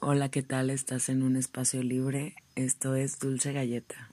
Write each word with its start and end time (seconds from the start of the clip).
Hola, 0.00 0.30
¿qué 0.30 0.44
tal? 0.44 0.70
Estás 0.70 1.08
en 1.08 1.24
un 1.24 1.34
espacio 1.34 1.82
libre. 1.82 2.36
Esto 2.54 2.94
es 2.94 3.18
Dulce 3.18 3.52
Galleta. 3.52 4.12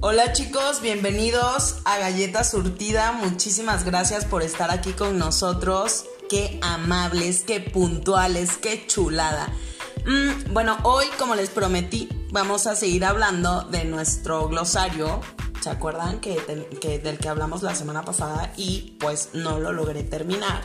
Hola 0.00 0.32
chicos, 0.34 0.82
bienvenidos 0.82 1.78
a 1.86 1.96
Galleta 1.96 2.44
Surtida. 2.44 3.12
Muchísimas 3.12 3.84
gracias 3.84 4.26
por 4.26 4.42
estar 4.42 4.70
aquí 4.70 4.92
con 4.92 5.16
nosotros. 5.16 6.04
Qué 6.28 6.58
amables, 6.60 7.44
qué 7.46 7.60
puntuales, 7.60 8.58
qué 8.58 8.86
chulada. 8.86 9.48
Mm, 10.04 10.52
bueno, 10.52 10.76
hoy 10.82 11.06
como 11.18 11.36
les 11.36 11.48
prometí, 11.48 12.10
vamos 12.30 12.66
a 12.66 12.76
seguir 12.76 13.06
hablando 13.06 13.62
de 13.62 13.86
nuestro 13.86 14.46
glosario 14.48 15.22
¿Se 15.62 15.70
acuerdan 15.70 16.18
que, 16.18 16.40
del 17.04 17.18
que 17.18 17.28
hablamos 17.28 17.62
la 17.62 17.76
semana 17.76 18.04
pasada 18.04 18.52
y 18.56 18.96
pues 18.98 19.28
no 19.32 19.60
lo 19.60 19.72
logré 19.72 20.02
terminar 20.02 20.60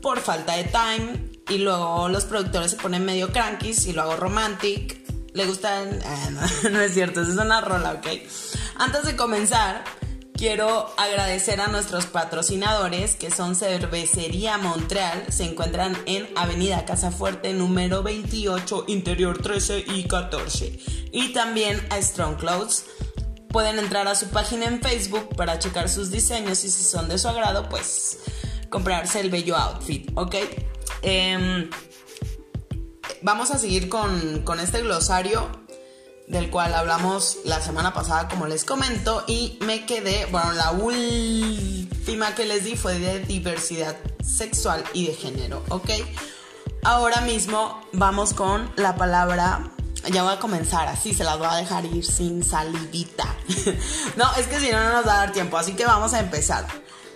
por 0.00 0.20
falta 0.20 0.54
de 0.54 0.64
time 0.64 1.32
y 1.48 1.58
luego 1.58 2.08
los 2.08 2.24
productores 2.24 2.70
se 2.70 2.76
ponen 2.76 3.04
medio 3.04 3.32
cranky 3.32 3.72
y 3.86 3.92
lo 3.92 4.02
hago 4.02 4.16
romantic. 4.16 5.00
Le 5.32 5.46
gustan... 5.46 5.98
Ah, 6.06 6.30
no, 6.70 6.80
es 6.80 6.94
cierto, 6.94 7.22
es 7.22 7.30
una 7.30 7.60
rola, 7.60 7.94
¿ok? 7.94 8.06
Antes 8.76 9.04
de 9.04 9.16
comenzar, 9.16 9.82
quiero 10.36 10.94
agradecer 10.96 11.60
a 11.60 11.66
nuestros 11.66 12.06
patrocinadores 12.06 13.16
que 13.16 13.32
son 13.32 13.56
Cervecería 13.56 14.58
Montreal, 14.58 15.24
se 15.28 15.42
encuentran 15.42 15.96
en 16.06 16.28
Avenida 16.36 16.84
Casa 16.84 17.10
Fuerte 17.10 17.52
número 17.52 18.04
28, 18.04 18.84
Interior 18.86 19.42
13 19.42 19.86
y 19.88 20.04
14. 20.04 20.78
Y 21.10 21.32
también 21.32 21.84
a 21.90 22.00
Strong 22.00 22.36
Clothes 22.36 22.84
Pueden 23.54 23.78
entrar 23.78 24.08
a 24.08 24.16
su 24.16 24.30
página 24.30 24.66
en 24.66 24.82
Facebook 24.82 25.36
para 25.36 25.60
checar 25.60 25.88
sus 25.88 26.10
diseños 26.10 26.64
y 26.64 26.70
si 26.72 26.82
son 26.82 27.08
de 27.08 27.18
su 27.18 27.28
agrado, 27.28 27.68
pues 27.68 28.18
comprarse 28.68 29.20
el 29.20 29.30
bello 29.30 29.56
outfit, 29.56 30.10
¿ok? 30.16 30.34
Em, 31.02 31.70
vamos 33.22 33.52
a 33.52 33.58
seguir 33.58 33.88
con, 33.88 34.42
con 34.42 34.58
este 34.58 34.82
glosario 34.82 35.48
del 36.26 36.50
cual 36.50 36.74
hablamos 36.74 37.38
la 37.44 37.60
semana 37.60 37.94
pasada, 37.94 38.26
como 38.26 38.48
les 38.48 38.64
comento, 38.64 39.22
y 39.28 39.56
me 39.60 39.86
quedé, 39.86 40.26
bueno, 40.32 40.52
la 40.54 40.72
última 40.72 42.34
que 42.34 42.46
les 42.46 42.64
di 42.64 42.74
fue 42.74 42.98
de 42.98 43.20
diversidad 43.20 43.94
sexual 44.20 44.82
y 44.94 45.06
de 45.06 45.14
género, 45.14 45.62
¿ok? 45.68 45.90
Ahora 46.82 47.20
mismo 47.20 47.80
vamos 47.92 48.34
con 48.34 48.72
la 48.74 48.96
palabra 48.96 49.73
ya 50.10 50.22
voy 50.22 50.34
a 50.34 50.38
comenzar 50.38 50.88
así, 50.88 51.14
se 51.14 51.24
las 51.24 51.38
voy 51.38 51.48
a 51.50 51.56
dejar 51.56 51.84
ir 51.84 52.04
sin 52.04 52.42
salivita. 52.44 53.34
no, 54.16 54.34
es 54.36 54.46
que 54.46 54.60
si 54.60 54.70
no, 54.70 54.82
no 54.82 54.92
nos 54.92 55.06
va 55.06 55.14
a 55.14 55.18
dar 55.18 55.32
tiempo, 55.32 55.56
así 55.56 55.72
que 55.72 55.84
vamos 55.84 56.14
a 56.14 56.20
empezar. 56.20 56.66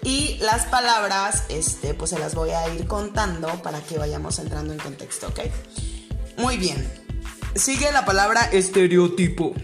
Y 0.02 0.38
las 0.38 0.66
palabras, 0.66 1.44
este, 1.48 1.94
pues 1.94 2.10
se 2.10 2.18
las 2.18 2.34
voy 2.34 2.50
a 2.50 2.72
ir 2.74 2.86
contando 2.86 3.48
para 3.62 3.80
que 3.80 3.98
vayamos 3.98 4.38
entrando 4.38 4.72
en 4.72 4.78
contexto, 4.78 5.28
¿ok? 5.28 5.40
Muy 6.36 6.56
bien. 6.56 6.90
Sigue 7.54 7.90
la 7.90 8.04
palabra 8.04 8.48
estereotipo. 8.52 9.54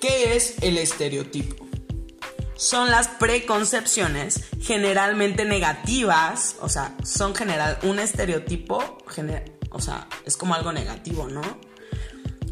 ¿Qué 0.00 0.34
es 0.34 0.54
el 0.62 0.78
estereotipo? 0.78 1.66
Son 2.56 2.90
las 2.90 3.08
preconcepciones 3.08 4.40
generalmente 4.60 5.44
negativas, 5.44 6.56
o 6.60 6.68
sea, 6.68 6.96
son 7.04 7.34
general, 7.34 7.78
un 7.82 7.98
estereotipo, 7.98 8.98
o 9.70 9.80
sea, 9.80 10.08
es 10.24 10.36
como 10.36 10.54
algo 10.54 10.72
negativo, 10.72 11.28
¿no? 11.28 11.42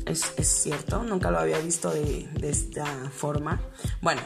Es, 0.06 0.33
cierto, 0.39 1.03
nunca 1.03 1.31
lo 1.31 1.39
había 1.39 1.59
visto 1.59 1.91
de, 1.91 2.29
de 2.34 2.51
esta 2.51 2.84
forma. 3.11 3.61
Bueno, 4.01 4.20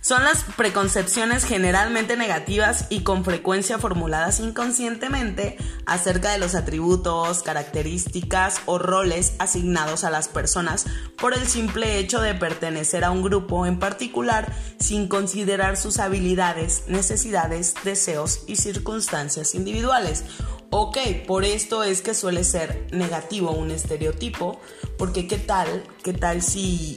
son 0.00 0.24
las 0.24 0.44
preconcepciones 0.56 1.44
generalmente 1.44 2.16
negativas 2.16 2.86
y 2.88 3.00
con 3.00 3.24
frecuencia 3.24 3.78
formuladas 3.78 4.38
inconscientemente 4.38 5.58
acerca 5.86 6.30
de 6.30 6.38
los 6.38 6.54
atributos, 6.54 7.42
características 7.42 8.62
o 8.66 8.78
roles 8.78 9.34
asignados 9.38 10.04
a 10.04 10.10
las 10.10 10.28
personas 10.28 10.86
por 11.18 11.34
el 11.34 11.46
simple 11.46 11.98
hecho 11.98 12.20
de 12.22 12.34
pertenecer 12.34 13.04
a 13.04 13.10
un 13.10 13.22
grupo 13.22 13.66
en 13.66 13.78
particular 13.80 14.50
sin 14.78 15.08
considerar 15.08 15.76
sus 15.76 15.98
habilidades, 15.98 16.84
necesidades, 16.86 17.74
deseos 17.82 18.44
y 18.46 18.56
circunstancias 18.56 19.54
individuales 19.54 20.24
ok, 20.70 20.98
por 21.26 21.44
esto 21.44 21.82
es 21.82 22.02
que 22.02 22.14
suele 22.14 22.44
ser 22.44 22.86
negativo 22.92 23.52
un 23.52 23.70
estereotipo, 23.70 24.60
porque 24.96 25.26
qué 25.26 25.38
tal, 25.38 25.84
qué 26.02 26.12
tal 26.12 26.42
si 26.42 26.96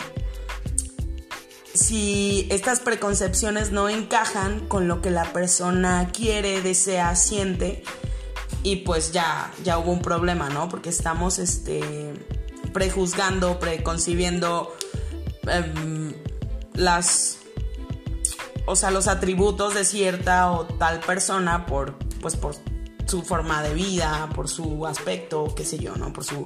si 1.74 2.48
estas 2.52 2.82
preconcepciones 2.82 3.72
no 3.72 3.88
encajan 3.88 4.68
con 4.68 4.90
lo 4.90 5.02
que 5.02 5.10
la 5.10 5.32
persona 5.32 6.10
quiere, 6.12 6.62
desea, 6.62 7.16
siente 7.16 7.84
y 8.64 8.78
pues 8.78 9.14
ya 9.14 9.52
ya 9.64 9.78
hubo 9.78 9.92
un 9.92 10.02
problema, 10.02 10.50
¿no? 10.50 10.68
Porque 10.68 10.90
estamos 10.90 11.40
este 11.40 12.14
prejuzgando, 12.74 13.60
preconcibiendo 13.60 14.76
em, 15.48 16.14
las 16.74 17.38
o 18.66 18.76
sea, 18.76 18.92
los 18.92 19.08
atributos 19.08 19.74
de 19.74 19.86
cierta 19.86 20.52
o 20.52 20.66
tal 20.66 21.00
persona 21.00 21.66
por 21.66 21.98
pues 22.22 22.36
por 22.36 22.56
su 23.12 23.24
forma 23.24 23.62
de 23.62 23.74
vida, 23.74 24.30
por 24.34 24.48
su 24.48 24.88
aspecto, 24.88 25.54
qué 25.54 25.66
sé 25.66 25.78
yo, 25.78 25.98
¿no? 25.98 26.14
Por 26.14 26.24
su 26.24 26.46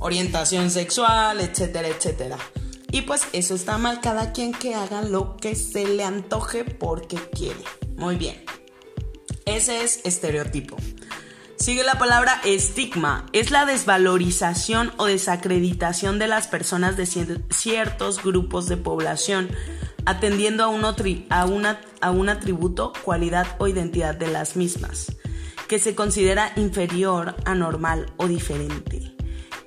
orientación 0.00 0.68
sexual, 0.68 1.40
etcétera, 1.40 1.86
etcétera. 1.86 2.36
Y 2.90 3.02
pues 3.02 3.22
eso 3.32 3.54
está 3.54 3.78
mal, 3.78 4.00
cada 4.00 4.32
quien 4.32 4.52
que 4.52 4.74
haga 4.74 5.02
lo 5.02 5.36
que 5.36 5.54
se 5.54 5.86
le 5.86 6.02
antoje 6.02 6.64
porque 6.64 7.16
quiere. 7.30 7.60
Muy 7.94 8.16
bien. 8.16 8.44
Ese 9.44 9.84
es 9.84 10.00
estereotipo. 10.02 10.76
Sigue 11.56 11.84
la 11.84 11.96
palabra 11.96 12.40
estigma. 12.44 13.26
Es 13.32 13.52
la 13.52 13.64
desvalorización 13.64 14.92
o 14.96 15.06
desacreditación 15.06 16.18
de 16.18 16.26
las 16.26 16.48
personas 16.48 16.96
de 16.96 17.06
ciertos 17.06 18.24
grupos 18.24 18.66
de 18.66 18.78
población, 18.78 19.48
atendiendo 20.06 20.64
a 20.64 20.66
a, 20.66 21.46
una, 21.46 21.80
a 22.00 22.10
un 22.10 22.28
atributo, 22.28 22.92
cualidad 23.04 23.46
o 23.60 23.68
identidad 23.68 24.16
de 24.16 24.26
las 24.26 24.56
mismas 24.56 25.12
que 25.70 25.78
se 25.78 25.94
considera 25.94 26.52
inferior, 26.56 27.36
anormal 27.44 28.12
o 28.16 28.26
diferente 28.26 29.14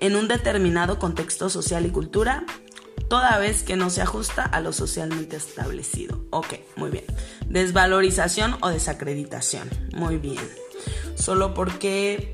en 0.02 0.18
un 0.18 0.28
determinado 0.28 1.00
contexto 1.00 1.50
social 1.50 1.86
y 1.86 1.92
cultura, 1.92 2.44
toda 3.08 3.38
vez 3.38 3.64
que 3.64 3.78
no 3.78 3.90
se 3.90 4.02
ajusta 4.02 4.44
a 4.44 4.60
lo 4.60 4.74
socialmente 4.74 5.38
establecido. 5.38 6.26
Ok, 6.30 6.56
muy 6.76 6.92
bien. 6.92 7.06
Desvalorización 7.48 8.58
o 8.60 8.68
desacreditación. 8.68 9.70
Muy 9.96 10.18
bien. 10.18 10.46
Solo 11.16 11.54
porque 11.54 12.34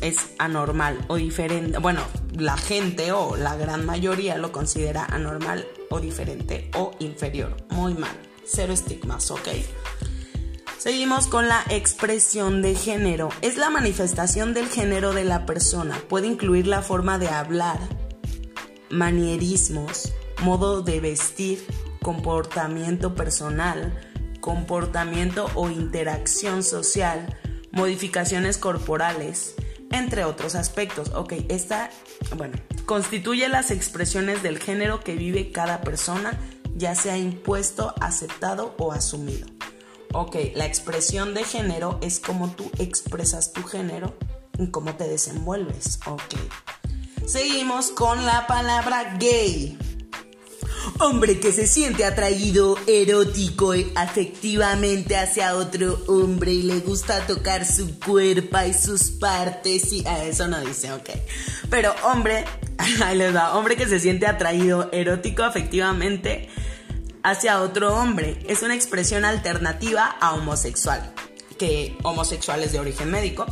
es 0.00 0.16
anormal 0.38 1.04
o 1.08 1.16
diferente. 1.16 1.76
Bueno, 1.76 2.00
la 2.38 2.56
gente 2.56 3.12
o 3.12 3.36
la 3.36 3.54
gran 3.54 3.84
mayoría 3.84 4.38
lo 4.38 4.50
considera 4.50 5.04
anormal 5.04 5.66
o 5.90 6.00
diferente 6.00 6.70
o 6.74 6.92
inferior. 7.00 7.54
Muy 7.68 7.92
mal. 7.92 8.16
Cero 8.46 8.72
estigmas, 8.72 9.30
¿ok? 9.30 9.48
Seguimos 10.80 11.26
con 11.26 11.46
la 11.46 11.62
expresión 11.68 12.62
de 12.62 12.74
género. 12.74 13.28
Es 13.42 13.58
la 13.58 13.68
manifestación 13.68 14.54
del 14.54 14.66
género 14.66 15.12
de 15.12 15.24
la 15.24 15.44
persona. 15.44 16.00
Puede 16.08 16.26
incluir 16.26 16.66
la 16.66 16.80
forma 16.80 17.18
de 17.18 17.28
hablar, 17.28 17.78
manierismos, 18.88 20.14
modo 20.40 20.80
de 20.80 21.00
vestir, 21.00 21.62
comportamiento 22.00 23.14
personal, 23.14 23.92
comportamiento 24.40 25.50
o 25.54 25.68
interacción 25.68 26.62
social, 26.62 27.36
modificaciones 27.72 28.56
corporales, 28.56 29.56
entre 29.92 30.24
otros 30.24 30.54
aspectos. 30.54 31.10
Ok, 31.10 31.34
esta, 31.50 31.90
bueno, 32.38 32.56
constituye 32.86 33.50
las 33.50 33.70
expresiones 33.70 34.42
del 34.42 34.58
género 34.58 35.00
que 35.00 35.14
vive 35.14 35.52
cada 35.52 35.82
persona, 35.82 36.40
ya 36.74 36.94
sea 36.94 37.18
impuesto, 37.18 37.94
aceptado 38.00 38.74
o 38.78 38.92
asumido. 38.92 39.59
Ok, 40.12 40.36
la 40.54 40.66
expresión 40.66 41.34
de 41.34 41.44
género 41.44 41.98
es 42.02 42.18
cómo 42.18 42.50
tú 42.50 42.70
expresas 42.78 43.52
tu 43.52 43.62
género 43.62 44.16
y 44.58 44.70
cómo 44.70 44.94
te 44.94 45.06
desenvuelves. 45.06 46.00
Ok. 46.06 46.34
Seguimos 47.26 47.90
con 47.90 48.26
la 48.26 48.48
palabra 48.48 49.16
gay. 49.20 49.78
Hombre 50.98 51.38
que 51.38 51.52
se 51.52 51.68
siente 51.68 52.04
atraído 52.04 52.76
erótico 52.88 53.74
y 53.74 53.92
afectivamente 53.94 55.16
hacia 55.16 55.54
otro 55.54 56.00
hombre 56.08 56.52
y 56.52 56.62
le 56.62 56.80
gusta 56.80 57.26
tocar 57.26 57.64
su 57.64 58.00
cuerpo 58.00 58.58
y 58.66 58.74
sus 58.74 59.10
partes 59.10 59.92
y 59.92 60.04
a 60.06 60.24
eso 60.24 60.48
no 60.48 60.60
dice, 60.60 60.92
ok. 60.92 61.10
Pero 61.70 61.94
hombre, 62.04 62.44
ahí 63.04 63.16
les 63.16 63.34
va, 63.34 63.56
hombre 63.56 63.76
que 63.76 63.86
se 63.86 64.00
siente 64.00 64.26
atraído 64.26 64.90
erótico 64.90 65.44
afectivamente 65.44 66.48
hacia 67.22 67.60
otro 67.62 67.94
hombre. 67.94 68.38
Es 68.46 68.62
una 68.62 68.74
expresión 68.74 69.24
alternativa 69.24 70.04
a 70.20 70.34
homosexual, 70.34 71.12
que 71.58 71.96
homosexual 72.02 72.62
es 72.62 72.72
de 72.72 72.80
origen 72.80 73.10
médico. 73.10 73.46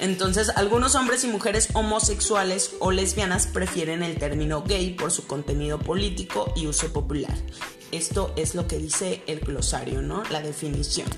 Entonces, 0.00 0.50
algunos 0.56 0.96
hombres 0.96 1.22
y 1.24 1.28
mujeres 1.28 1.68
homosexuales 1.72 2.74
o 2.80 2.90
lesbianas 2.90 3.46
prefieren 3.46 4.02
el 4.02 4.18
término 4.18 4.62
gay 4.62 4.94
por 4.94 5.12
su 5.12 5.26
contenido 5.26 5.78
político 5.78 6.52
y 6.56 6.66
uso 6.66 6.92
popular. 6.92 7.34
Esto 7.92 8.32
es 8.36 8.54
lo 8.56 8.66
que 8.66 8.78
dice 8.78 9.22
el 9.26 9.40
glosario, 9.40 10.02
¿no? 10.02 10.24
La 10.30 10.42
definición. 10.42 11.08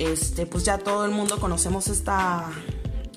este, 0.00 0.44
pues 0.46 0.64
ya 0.64 0.78
todo 0.78 1.04
el 1.04 1.12
mundo 1.12 1.38
conocemos 1.38 1.86
esta, 1.86 2.50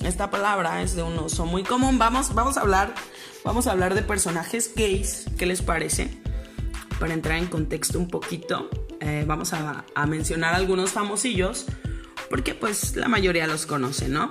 esta 0.04 0.30
palabra, 0.30 0.84
es 0.84 0.96
de 0.96 1.02
un 1.02 1.18
uso 1.18 1.48
muy 1.48 1.64
común. 1.64 1.98
Vamos, 1.98 2.36
vamos 2.36 2.56
a 2.58 2.62
hablar, 2.62 2.94
vamos 3.44 3.66
a 3.66 3.72
hablar 3.72 3.96
de 3.96 4.04
personajes 4.04 4.72
gays, 4.76 5.26
¿qué 5.40 5.48
les 5.48 5.64
parece? 5.64 6.12
Para 7.00 7.14
entrar 7.14 7.38
en 7.38 7.48
contexto 7.48 8.00
un 8.00 8.08
poquito, 8.08 8.70
eh, 9.00 9.24
vamos 9.28 9.54
a, 9.54 9.86
mencionar 10.08 10.56
algunos 10.56 10.92
famosillos, 10.92 11.66
porque 12.30 12.56
pues 12.56 12.96
la 12.96 13.08
mayoría 13.08 13.48
los 13.48 13.66
conoce, 13.66 14.10
¿no? 14.10 14.30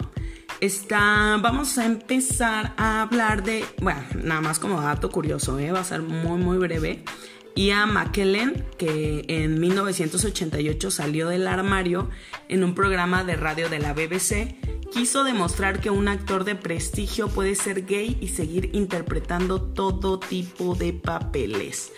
Está, 0.61 1.39
vamos 1.41 1.79
a 1.79 1.85
empezar 1.85 2.75
a 2.77 3.03
hablar 3.03 3.45
de, 3.45 3.65
bueno, 3.81 4.01
nada 4.23 4.41
más 4.41 4.59
como 4.59 4.81
dato 4.81 5.11
curioso, 5.11 5.59
¿eh? 5.59 5.71
va 5.71 5.81
a 5.81 5.85
ser 5.85 6.03
muy, 6.03 6.39
muy 6.39 6.59
breve. 6.59 7.05
Ian 7.57 7.95
McKellen, 7.95 8.67
que 8.77 9.25
en 9.29 9.59
1988 9.59 10.91
salió 10.91 11.29
del 11.29 11.47
armario 11.47 12.11
en 12.49 12.65
un 12.65 12.75
programa 12.75 13.25
de 13.25 13.37
radio 13.37 13.71
de 13.71 13.79
la 13.79 13.95
BBC, 13.95 14.57
quiso 14.93 15.25
demostrar 15.25 15.81
que 15.81 15.91
un 15.91 16.09
actor 16.09 16.45
de 16.45 16.55
prestigio 16.55 17.29
puede 17.29 17.55
ser 17.55 17.87
gay 17.87 18.19
y 18.21 18.29
seguir 18.29 18.71
interpretando 18.75 19.61
todo 19.63 20.19
tipo 20.19 20.75
de 20.75 20.93
papeles. 20.93 21.93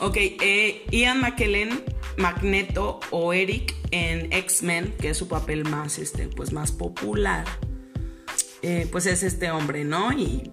Ok, 0.00 0.16
eh, 0.16 0.86
Ian 0.90 1.20
McKellen, 1.20 1.84
Magneto 2.16 3.00
o 3.10 3.32
Eric 3.32 3.74
en 3.90 4.32
X-Men, 4.32 4.94
que 4.98 5.10
es 5.10 5.16
su 5.16 5.28
papel 5.28 5.64
más, 5.64 5.98
este, 5.98 6.28
pues 6.28 6.52
más 6.52 6.72
popular 6.72 7.44
eh, 8.62 8.86
pues 8.92 9.06
es 9.06 9.22
este 9.22 9.50
hombre, 9.50 9.84
¿no? 9.84 10.12
Y 10.12 10.52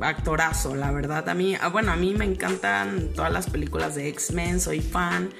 actorazo, 0.00 0.74
la 0.74 0.90
verdad. 0.90 1.28
A 1.28 1.34
mí, 1.34 1.56
ah, 1.60 1.68
bueno, 1.68 1.92
a 1.92 1.96
mí 1.96 2.14
me 2.14 2.24
encantan 2.24 3.10
todas 3.14 3.32
las 3.32 3.48
películas 3.48 3.94
de 3.94 4.08
X-Men, 4.08 4.60
soy 4.60 4.80
fan. 4.80 5.30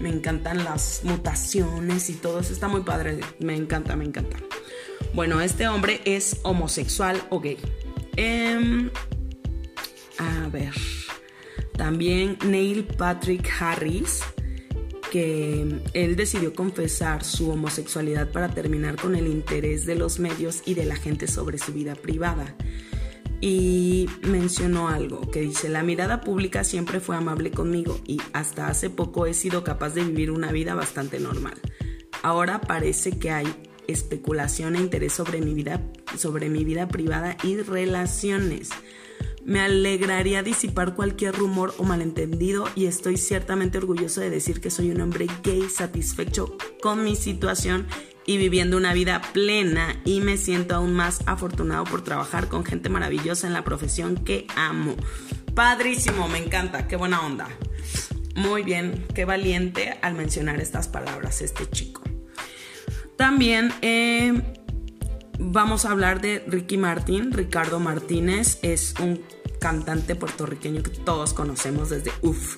Me 0.00 0.08
encantan 0.08 0.64
las 0.64 1.02
mutaciones 1.04 2.10
y 2.10 2.14
todo 2.14 2.40
eso. 2.40 2.52
Está 2.52 2.68
muy 2.68 2.82
padre. 2.82 3.20
Me 3.38 3.54
encanta, 3.54 3.96
me 3.96 4.04
encanta. 4.04 4.38
Bueno, 5.14 5.40
este 5.40 5.68
hombre 5.68 6.00
es 6.04 6.40
homosexual 6.42 7.22
o 7.30 7.40
gay. 7.40 7.58
Em, 8.16 8.90
a 10.18 10.48
ver. 10.48 10.74
También 11.76 12.38
Neil 12.44 12.84
Patrick 12.84 13.48
Harris 13.60 14.22
que 15.10 15.80
él 15.92 16.16
decidió 16.16 16.54
confesar 16.54 17.24
su 17.24 17.50
homosexualidad 17.50 18.30
para 18.30 18.48
terminar 18.48 18.96
con 18.96 19.16
el 19.16 19.26
interés 19.26 19.84
de 19.84 19.96
los 19.96 20.20
medios 20.20 20.62
y 20.64 20.74
de 20.74 20.86
la 20.86 20.96
gente 20.96 21.26
sobre 21.26 21.58
su 21.58 21.72
vida 21.72 21.94
privada. 21.96 22.54
Y 23.40 24.08
mencionó 24.22 24.88
algo 24.88 25.22
que 25.30 25.40
dice, 25.40 25.68
la 25.68 25.82
mirada 25.82 26.20
pública 26.20 26.62
siempre 26.62 27.00
fue 27.00 27.16
amable 27.16 27.50
conmigo 27.50 27.98
y 28.06 28.20
hasta 28.32 28.68
hace 28.68 28.90
poco 28.90 29.26
he 29.26 29.34
sido 29.34 29.64
capaz 29.64 29.94
de 29.94 30.04
vivir 30.04 30.30
una 30.30 30.52
vida 30.52 30.74
bastante 30.74 31.18
normal. 31.18 31.58
Ahora 32.22 32.60
parece 32.60 33.18
que 33.18 33.30
hay 33.30 33.46
especulación 33.88 34.76
e 34.76 34.80
interés 34.80 35.14
sobre 35.14 35.40
mi 35.40 35.54
vida, 35.54 35.82
sobre 36.16 36.50
mi 36.50 36.64
vida 36.64 36.86
privada 36.86 37.36
y 37.42 37.56
relaciones. 37.56 38.70
Me 39.50 39.58
alegraría 39.58 40.44
disipar 40.44 40.94
cualquier 40.94 41.34
rumor 41.34 41.74
o 41.78 41.82
malentendido 41.82 42.68
y 42.76 42.86
estoy 42.86 43.16
ciertamente 43.16 43.78
orgulloso 43.78 44.20
de 44.20 44.30
decir 44.30 44.60
que 44.60 44.70
soy 44.70 44.92
un 44.92 45.00
hombre 45.00 45.26
gay 45.42 45.68
satisfecho 45.68 46.56
con 46.80 47.02
mi 47.02 47.16
situación 47.16 47.88
y 48.26 48.36
viviendo 48.38 48.76
una 48.76 48.92
vida 48.92 49.20
plena 49.32 50.00
y 50.04 50.20
me 50.20 50.36
siento 50.36 50.76
aún 50.76 50.94
más 50.94 51.24
afortunado 51.26 51.82
por 51.82 52.04
trabajar 52.04 52.46
con 52.46 52.64
gente 52.64 52.90
maravillosa 52.90 53.48
en 53.48 53.52
la 53.52 53.64
profesión 53.64 54.18
que 54.18 54.46
amo. 54.54 54.94
Padrísimo, 55.52 56.28
me 56.28 56.38
encanta, 56.38 56.86
qué 56.86 56.94
buena 56.94 57.26
onda. 57.26 57.48
Muy 58.36 58.62
bien, 58.62 59.04
qué 59.16 59.24
valiente 59.24 59.98
al 60.00 60.14
mencionar 60.14 60.60
estas 60.60 60.86
palabras 60.86 61.42
este 61.42 61.68
chico. 61.68 62.02
También 63.16 63.72
eh, 63.82 64.32
vamos 65.40 65.86
a 65.86 65.90
hablar 65.90 66.20
de 66.20 66.44
Ricky 66.46 66.76
Martin. 66.76 67.32
Ricardo 67.32 67.80
Martínez 67.80 68.60
es 68.62 68.94
un 69.00 69.20
cantante 69.60 70.16
puertorriqueño 70.16 70.82
que 70.82 70.90
todos 70.90 71.32
conocemos 71.32 71.90
desde 71.90 72.12
uff, 72.22 72.56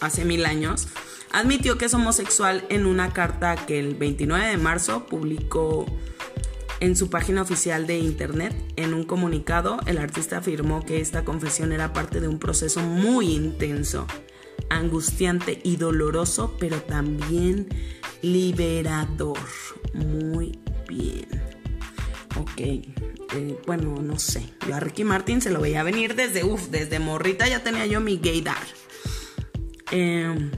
hace 0.00 0.26
mil 0.26 0.44
años. 0.44 0.88
Admitió 1.32 1.78
que 1.78 1.86
es 1.86 1.94
homosexual 1.94 2.64
en 2.68 2.86
una 2.86 3.12
carta 3.12 3.56
que 3.56 3.80
el 3.80 3.94
29 3.94 4.46
de 4.46 4.58
marzo 4.58 5.06
publicó 5.06 5.86
en 6.80 6.96
su 6.96 7.08
página 7.08 7.42
oficial 7.42 7.86
de 7.86 7.98
internet. 7.98 8.54
En 8.76 8.94
un 8.94 9.04
comunicado, 9.04 9.78
el 9.86 9.98
artista 9.98 10.38
afirmó 10.38 10.84
que 10.84 11.00
esta 11.00 11.24
confesión 11.24 11.72
era 11.72 11.92
parte 11.92 12.20
de 12.20 12.28
un 12.28 12.38
proceso 12.38 12.80
muy 12.80 13.32
intenso, 13.32 14.06
angustiante 14.68 15.60
y 15.64 15.76
doloroso, 15.76 16.56
pero 16.60 16.82
también 16.82 17.68
liberador. 18.22 19.38
Muy 19.94 20.58
bien. 20.88 21.63
Ok, 22.36 22.60
eh, 22.60 23.60
bueno, 23.66 24.00
no 24.02 24.18
sé. 24.18 24.48
Yo 24.66 24.74
a 24.74 24.80
Ricky 24.80 25.04
Martin 25.04 25.40
se 25.40 25.50
lo 25.50 25.60
veía 25.60 25.82
venir 25.82 26.14
desde, 26.14 26.44
uff, 26.44 26.68
desde 26.68 26.98
morrita 26.98 27.48
ya 27.48 27.62
tenía 27.62 27.86
yo 27.86 28.00
mi 28.00 28.18
gaydar. 28.18 28.62
Em, 29.90 30.50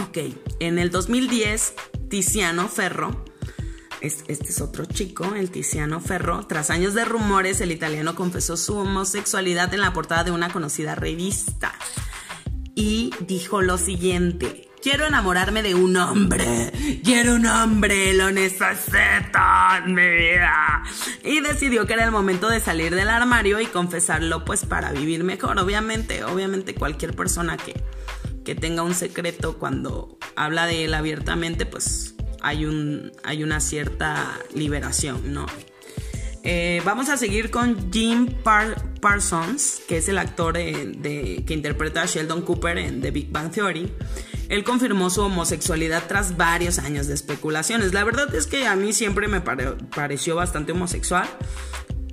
ok, 0.00 0.18
en 0.60 0.78
el 0.78 0.90
2010, 0.90 1.74
Tiziano 2.08 2.68
Ferro, 2.68 3.24
este 4.02 4.32
es 4.32 4.60
otro 4.60 4.84
chico, 4.84 5.34
el 5.36 5.50
Tiziano 5.50 6.00
Ferro, 6.00 6.46
tras 6.46 6.70
años 6.70 6.94
de 6.94 7.04
rumores, 7.04 7.60
el 7.60 7.70
italiano 7.70 8.16
confesó 8.16 8.56
su 8.56 8.76
homosexualidad 8.76 9.72
en 9.74 9.80
la 9.80 9.92
portada 9.92 10.24
de 10.24 10.32
una 10.32 10.52
conocida 10.52 10.94
revista 10.94 11.72
y 12.74 13.12
dijo 13.20 13.62
lo 13.62 13.78
siguiente. 13.78 14.71
Quiero 14.82 15.06
enamorarme 15.06 15.62
de 15.62 15.76
un 15.76 15.96
hombre. 15.96 16.72
Quiero 17.04 17.36
un 17.36 17.46
hombre, 17.46 18.12
lo 18.14 18.32
necesito 18.32 19.38
en 19.84 19.94
mi 19.94 20.08
vida. 20.08 20.82
Y 21.22 21.40
decidió 21.40 21.86
que 21.86 21.92
era 21.92 22.04
el 22.04 22.10
momento 22.10 22.48
de 22.48 22.58
salir 22.58 22.94
del 22.94 23.08
armario 23.08 23.60
y 23.60 23.66
confesarlo 23.66 24.44
pues 24.44 24.64
para 24.64 24.90
vivir 24.90 25.22
mejor. 25.22 25.58
Obviamente, 25.60 26.24
obviamente 26.24 26.74
cualquier 26.74 27.14
persona 27.14 27.56
que, 27.56 27.80
que 28.44 28.56
tenga 28.56 28.82
un 28.82 28.94
secreto 28.94 29.56
cuando 29.56 30.18
habla 30.34 30.66
de 30.66 30.86
él 30.86 30.94
abiertamente 30.94 31.64
pues 31.64 32.16
hay, 32.40 32.64
un, 32.64 33.12
hay 33.22 33.44
una 33.44 33.60
cierta 33.60 34.36
liberación, 34.52 35.32
¿no? 35.32 35.46
Eh, 36.44 36.82
vamos 36.84 37.08
a 37.08 37.16
seguir 37.16 37.52
con 37.52 37.92
Jim 37.92 38.26
Parsons, 39.00 39.80
que 39.86 39.98
es 39.98 40.08
el 40.08 40.18
actor 40.18 40.54
de, 40.54 41.44
que 41.46 41.54
interpreta 41.54 42.02
a 42.02 42.06
Sheldon 42.06 42.42
Cooper 42.42 42.78
en 42.78 43.00
The 43.00 43.12
Big 43.12 43.30
Bang 43.30 43.52
Theory. 43.52 43.92
Él 44.52 44.64
confirmó 44.64 45.08
su 45.08 45.22
homosexualidad 45.22 46.02
tras 46.08 46.36
varios 46.36 46.78
años 46.78 47.06
de 47.06 47.14
especulaciones. 47.14 47.94
La 47.94 48.04
verdad 48.04 48.34
es 48.34 48.46
que 48.46 48.66
a 48.66 48.76
mí 48.76 48.92
siempre 48.92 49.26
me 49.26 49.40
pareció 49.40 50.36
bastante 50.36 50.72
homosexual. 50.72 51.26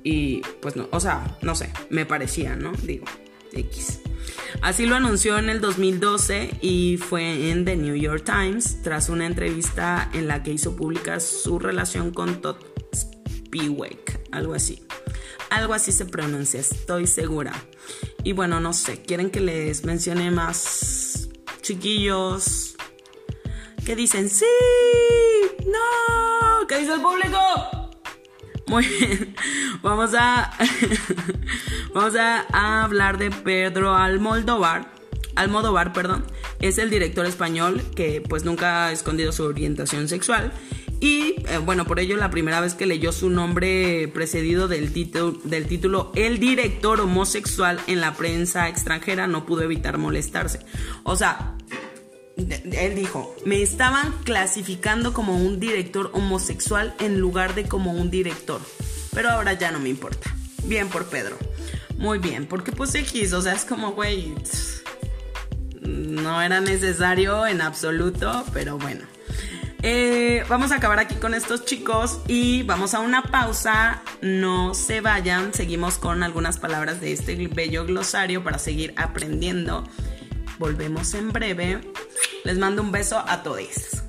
Y 0.02 0.40
pues 0.62 0.74
no, 0.74 0.88
o 0.90 1.00
sea, 1.00 1.36
no 1.42 1.54
sé, 1.54 1.70
me 1.90 2.06
parecía, 2.06 2.56
¿no? 2.56 2.72
Digo, 2.82 3.04
X. 3.52 4.00
Así 4.62 4.86
lo 4.86 4.96
anunció 4.96 5.36
en 5.36 5.50
el 5.50 5.60
2012 5.60 6.56
y 6.62 6.96
fue 6.96 7.50
en 7.50 7.66
The 7.66 7.76
New 7.76 7.94
York 7.94 8.24
Times 8.24 8.80
tras 8.80 9.10
una 9.10 9.26
entrevista 9.26 10.08
en 10.14 10.26
la 10.26 10.42
que 10.42 10.50
hizo 10.50 10.74
pública 10.76 11.20
su 11.20 11.58
relación 11.58 12.10
con 12.10 12.40
Todd 12.40 12.56
Spiewak, 12.96 14.18
algo 14.32 14.54
así. 14.54 14.82
Algo 15.50 15.74
así 15.74 15.92
se 15.92 16.06
pronuncia, 16.06 16.60
estoy 16.60 17.06
segura. 17.06 17.52
Y 18.24 18.32
bueno, 18.32 18.60
no 18.60 18.72
sé, 18.72 19.02
¿quieren 19.02 19.28
que 19.28 19.40
les 19.40 19.84
mencione 19.84 20.30
más 20.30 21.28
chiquillos. 21.62 22.76
Que 23.84 23.96
dicen 23.96 24.28
sí, 24.28 24.44
no, 25.66 26.66
¿qué 26.66 26.78
dice 26.78 26.94
el 26.94 27.00
público? 27.00 27.38
Muy 28.66 28.86
bien, 28.86 29.34
vamos 29.82 30.12
a, 30.14 30.52
vamos 31.94 32.14
a, 32.14 32.82
hablar 32.82 33.18
de 33.18 33.30
Pedro 33.30 33.94
Almodóvar, 33.94 34.92
Almodóvar, 35.34 35.92
perdón, 35.92 36.24
es 36.60 36.78
el 36.78 36.88
director 36.88 37.26
español 37.26 37.82
que 37.96 38.20
pues 38.20 38.44
nunca 38.44 38.86
ha 38.86 38.92
escondido 38.92 39.32
su 39.32 39.44
orientación 39.44 40.06
sexual 40.08 40.52
y 41.00 41.36
eh, 41.48 41.58
bueno, 41.64 41.86
por 41.86 41.98
ello 41.98 42.16
la 42.16 42.30
primera 42.30 42.60
vez 42.60 42.74
que 42.74 42.84
leyó 42.84 43.10
su 43.10 43.30
nombre 43.30 44.06
precedido 44.08 44.68
del, 44.68 44.92
del 45.44 45.66
título 45.66 46.12
El 46.14 46.38
director 46.38 47.00
homosexual 47.00 47.80
en 47.86 48.00
la 48.02 48.14
prensa 48.14 48.68
extranjera 48.68 49.26
no 49.26 49.46
pudo 49.46 49.62
evitar 49.62 49.96
molestarse. 49.96 50.60
O 51.02 51.16
sea, 51.16 51.56
él 52.36 52.94
dijo, 52.94 53.34
me 53.46 53.62
estaban 53.62 54.12
clasificando 54.24 55.14
como 55.14 55.36
un 55.36 55.58
director 55.58 56.10
homosexual 56.12 56.94
en 57.00 57.18
lugar 57.18 57.54
de 57.54 57.64
como 57.64 57.92
un 57.92 58.10
director. 58.10 58.60
Pero 59.14 59.30
ahora 59.30 59.54
ya 59.54 59.72
no 59.72 59.80
me 59.80 59.88
importa. 59.88 60.34
Bien 60.64 60.88
por 60.88 61.06
Pedro. 61.06 61.38
Muy 61.96 62.18
bien, 62.18 62.46
porque 62.46 62.72
pues 62.72 62.94
X, 62.94 63.32
o 63.32 63.42
sea, 63.42 63.54
es 63.54 63.64
como, 63.64 63.92
güey, 63.92 64.34
no 65.80 66.40
era 66.40 66.60
necesario 66.60 67.46
en 67.46 67.60
absoluto, 67.60 68.44
pero 68.52 68.78
bueno. 68.78 69.02
Eh, 69.82 70.44
vamos 70.46 70.72
a 70.72 70.76
acabar 70.76 70.98
aquí 70.98 71.14
con 71.14 71.32
estos 71.32 71.64
chicos 71.64 72.20
y 72.28 72.64
vamos 72.64 72.92
a 72.92 73.00
una 73.00 73.22
pausa. 73.22 74.02
No 74.20 74.74
se 74.74 75.00
vayan, 75.00 75.54
seguimos 75.54 75.96
con 75.96 76.22
algunas 76.22 76.58
palabras 76.58 77.00
de 77.00 77.12
este 77.12 77.34
bello 77.48 77.86
glosario 77.86 78.44
para 78.44 78.58
seguir 78.58 78.92
aprendiendo. 78.96 79.84
Volvemos 80.58 81.14
en 81.14 81.32
breve. 81.32 81.80
Les 82.44 82.58
mando 82.58 82.82
un 82.82 82.92
beso 82.92 83.24
a 83.26 83.42
todos. 83.42 84.02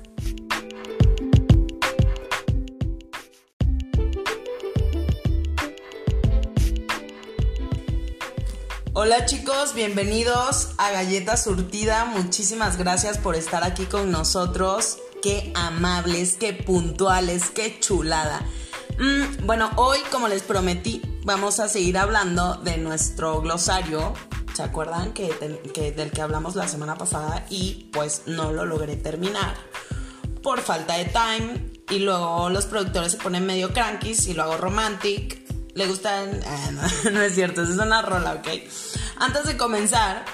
Hola 8.94 9.24
chicos, 9.24 9.74
bienvenidos 9.74 10.74
a 10.76 10.90
Galleta 10.92 11.38
Surtida. 11.38 12.04
Muchísimas 12.04 12.76
gracias 12.76 13.16
por 13.16 13.36
estar 13.36 13.64
aquí 13.64 13.86
con 13.86 14.10
nosotros. 14.12 14.98
Qué 15.22 15.52
amables, 15.54 16.36
qué 16.38 16.52
puntuales, 16.52 17.50
qué 17.50 17.78
chulada. 17.80 18.42
Mm, 18.98 19.46
bueno, 19.46 19.70
hoy 19.76 19.98
como 20.10 20.28
les 20.28 20.42
prometí, 20.42 21.00
vamos 21.24 21.60
a 21.60 21.68
seguir 21.68 21.96
hablando 21.96 22.56
de 22.56 22.76
nuestro 22.78 23.40
glosario. 23.40 24.14
¿Se 24.54 24.62
acuerdan 24.62 25.12
que, 25.12 25.32
del 25.96 26.10
que 26.10 26.20
hablamos 26.20 26.56
la 26.56 26.68
semana 26.68 26.96
pasada 26.96 27.46
y 27.48 27.88
pues 27.92 28.22
no 28.26 28.52
lo 28.52 28.66
logré 28.66 28.96
terminar 28.96 29.54
por 30.42 30.60
falta 30.60 30.98
de 30.98 31.04
time 31.04 31.70
y 31.88 32.00
luego 32.00 32.50
los 32.50 32.66
productores 32.66 33.12
se 33.12 33.18
ponen 33.18 33.46
medio 33.46 33.72
cranky 33.72 34.14
y 34.26 34.34
lo 34.34 34.42
hago 34.42 34.56
romantic 34.58 35.42
le 35.74 35.86
gustan. 35.86 36.40
Ah, 36.46 36.70
no, 37.10 37.20
es 37.22 37.34
cierto, 37.34 37.62
es 37.62 37.70
una 37.70 38.02
rola, 38.02 38.34
ok. 38.34 38.48
Antes 39.16 39.44
de 39.44 39.56
comenzar, 39.56 40.24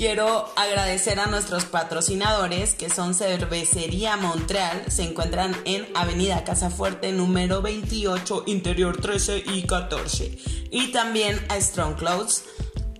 quiero 0.00 0.50
agradecer 0.56 1.20
a 1.20 1.26
nuestros 1.26 1.66
patrocinadores 1.66 2.74
que 2.74 2.88
son 2.88 3.12
Cervecería 3.14 4.16
Montreal. 4.16 4.82
Se 4.88 5.02
encuentran 5.02 5.54
en 5.66 5.86
Avenida 5.94 6.42
Casa 6.42 6.70
Fuerte, 6.70 7.12
número 7.12 7.60
28, 7.60 8.44
interior 8.46 8.98
13 8.98 9.44
y 9.52 9.64
14. 9.64 10.38
Y 10.70 10.90
también 10.92 11.38
a 11.50 11.60
Strong 11.60 11.96
Clothes. 11.96 12.44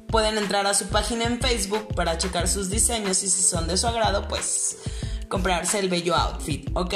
Pueden 0.08 0.36
entrar 0.36 0.66
a 0.66 0.74
su 0.74 0.88
página 0.88 1.24
en 1.24 1.40
Facebook 1.40 1.94
para 1.94 2.18
checar 2.18 2.46
sus 2.46 2.68
diseños 2.68 3.22
y 3.22 3.30
si 3.30 3.42
son 3.44 3.66
de 3.66 3.78
su 3.78 3.86
agrado, 3.86 4.28
pues 4.28 4.76
comprarse 5.30 5.78
el 5.78 5.88
bello 5.88 6.14
outfit, 6.14 6.68
¿ok? 6.74 6.94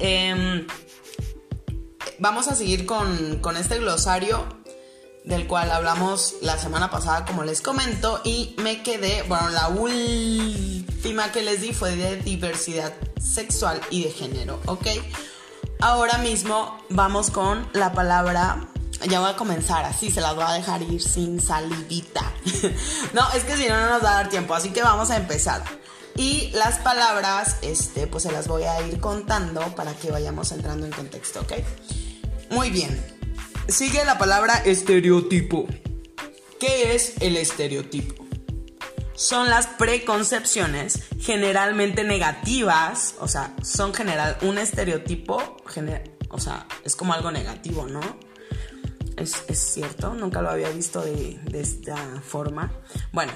Eh, 0.00 0.66
vamos 2.18 2.48
a 2.48 2.56
seguir 2.56 2.86
con, 2.86 3.40
este 3.56 3.78
glosario 3.78 4.44
del 5.28 5.46
cual 5.46 5.70
hablamos 5.70 6.36
la 6.40 6.56
semana 6.56 6.90
pasada, 6.90 7.26
como 7.26 7.44
les 7.44 7.60
comento, 7.60 8.22
y 8.24 8.56
me 8.56 8.82
quedé, 8.82 9.22
bueno, 9.24 9.50
la 9.50 9.68
última 9.68 11.30
que 11.30 11.42
les 11.42 11.60
di 11.60 11.74
fue 11.74 11.94
de 11.96 12.16
diversidad 12.16 12.94
sexual 13.20 13.78
y 13.90 14.04
de 14.04 14.10
género, 14.10 14.58
¿ok? 14.64 14.86
Ahora 15.80 16.16
mismo 16.18 16.78
vamos 16.88 17.30
con 17.30 17.68
la 17.74 17.92
palabra, 17.92 18.68
ya 19.06 19.20
voy 19.20 19.30
a 19.30 19.36
comenzar, 19.36 19.84
así 19.84 20.10
se 20.10 20.22
las 20.22 20.34
voy 20.34 20.44
a 20.46 20.52
dejar 20.52 20.80
ir 20.82 21.02
sin 21.02 21.42
salidita. 21.42 22.32
no, 23.12 23.30
es 23.34 23.44
que 23.44 23.54
si 23.56 23.68
no, 23.68 23.78
no 23.78 23.90
nos 23.90 24.02
va 24.02 24.12
a 24.12 24.14
dar 24.14 24.30
tiempo, 24.30 24.54
así 24.54 24.70
que 24.70 24.82
vamos 24.82 25.10
a 25.10 25.18
empezar. 25.18 25.62
Y 26.16 26.50
las 26.52 26.78
palabras, 26.78 27.56
este, 27.60 28.06
pues 28.06 28.22
se 28.22 28.32
las 28.32 28.48
voy 28.48 28.62
a 28.62 28.80
ir 28.80 28.98
contando 28.98 29.60
para 29.76 29.92
que 29.92 30.10
vayamos 30.10 30.50
entrando 30.52 30.86
en 30.86 30.92
contexto, 30.92 31.40
¿ok? 31.40 31.52
Muy 32.50 32.70
bien. 32.70 33.17
Sigue 33.68 34.02
la 34.06 34.16
palabra 34.16 34.54
estereotipo. 34.64 35.66
¿Qué 36.58 36.94
es 36.94 37.20
el 37.20 37.36
estereotipo? 37.36 38.24
Son 39.14 39.50
las 39.50 39.66
preconcepciones 39.66 41.02
generalmente 41.20 42.02
negativas, 42.02 43.16
o 43.20 43.28
sea, 43.28 43.54
son 43.62 43.92
general 43.92 44.38
un 44.40 44.56
estereotipo, 44.56 45.58
o 46.30 46.40
sea, 46.40 46.66
es 46.82 46.96
como 46.96 47.12
algo 47.12 47.30
negativo, 47.30 47.86
¿no? 47.86 48.00
Es, 49.18 49.34
cierto, 49.52 50.14
nunca 50.14 50.40
lo 50.40 50.48
había 50.48 50.70
visto 50.70 51.02
de, 51.02 51.38
de 51.44 51.60
esta 51.60 51.96
forma. 52.22 52.72
Bueno, 53.12 53.32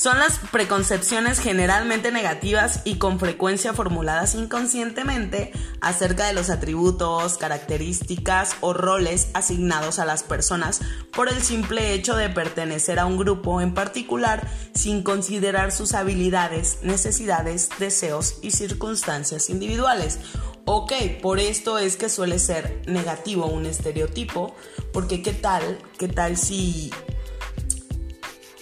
son 0.00 0.18
las 0.18 0.38
preconcepciones 0.50 1.40
generalmente 1.40 2.10
negativas 2.10 2.80
y 2.84 2.94
con 2.94 3.20
frecuencia 3.20 3.74
formuladas 3.74 4.34
inconscientemente 4.34 5.52
acerca 5.82 6.26
de 6.26 6.32
los 6.32 6.48
atributos, 6.48 7.36
características 7.36 8.56
o 8.62 8.72
roles 8.72 9.28
asignados 9.34 9.98
a 9.98 10.06
las 10.06 10.22
personas 10.22 10.80
por 11.12 11.28
el 11.28 11.42
simple 11.42 11.92
hecho 11.92 12.16
de 12.16 12.30
pertenecer 12.30 12.98
a 12.98 13.04
un 13.04 13.18
grupo 13.18 13.60
en 13.60 13.74
particular 13.74 14.48
sin 14.74 15.02
considerar 15.02 15.70
sus 15.70 15.92
habilidades, 15.92 16.78
necesidades, 16.82 17.68
deseos 17.78 18.38
y 18.40 18.52
circunstancias 18.52 19.50
individuales. 19.50 20.18
Ok, 20.64 20.94
por 21.20 21.38
esto 21.38 21.76
es 21.76 21.98
que 21.98 22.08
suele 22.08 22.38
ser 22.38 22.80
negativo 22.86 23.44
un 23.48 23.66
estereotipo, 23.66 24.56
porque 24.94 25.20
qué 25.20 25.34
tal, 25.34 25.78
qué 25.98 26.08
tal 26.08 26.38
si 26.38 26.90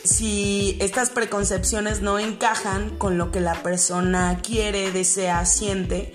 si 0.09 0.77
estas 0.81 1.11
preconcepciones 1.11 2.01
no 2.01 2.19
encajan 2.19 2.97
con 2.97 3.19
lo 3.19 3.31
que 3.31 3.41
la 3.41 3.63
persona 3.63 4.41
quiere, 4.43 4.91
desea, 4.91 5.45
siente, 5.45 6.15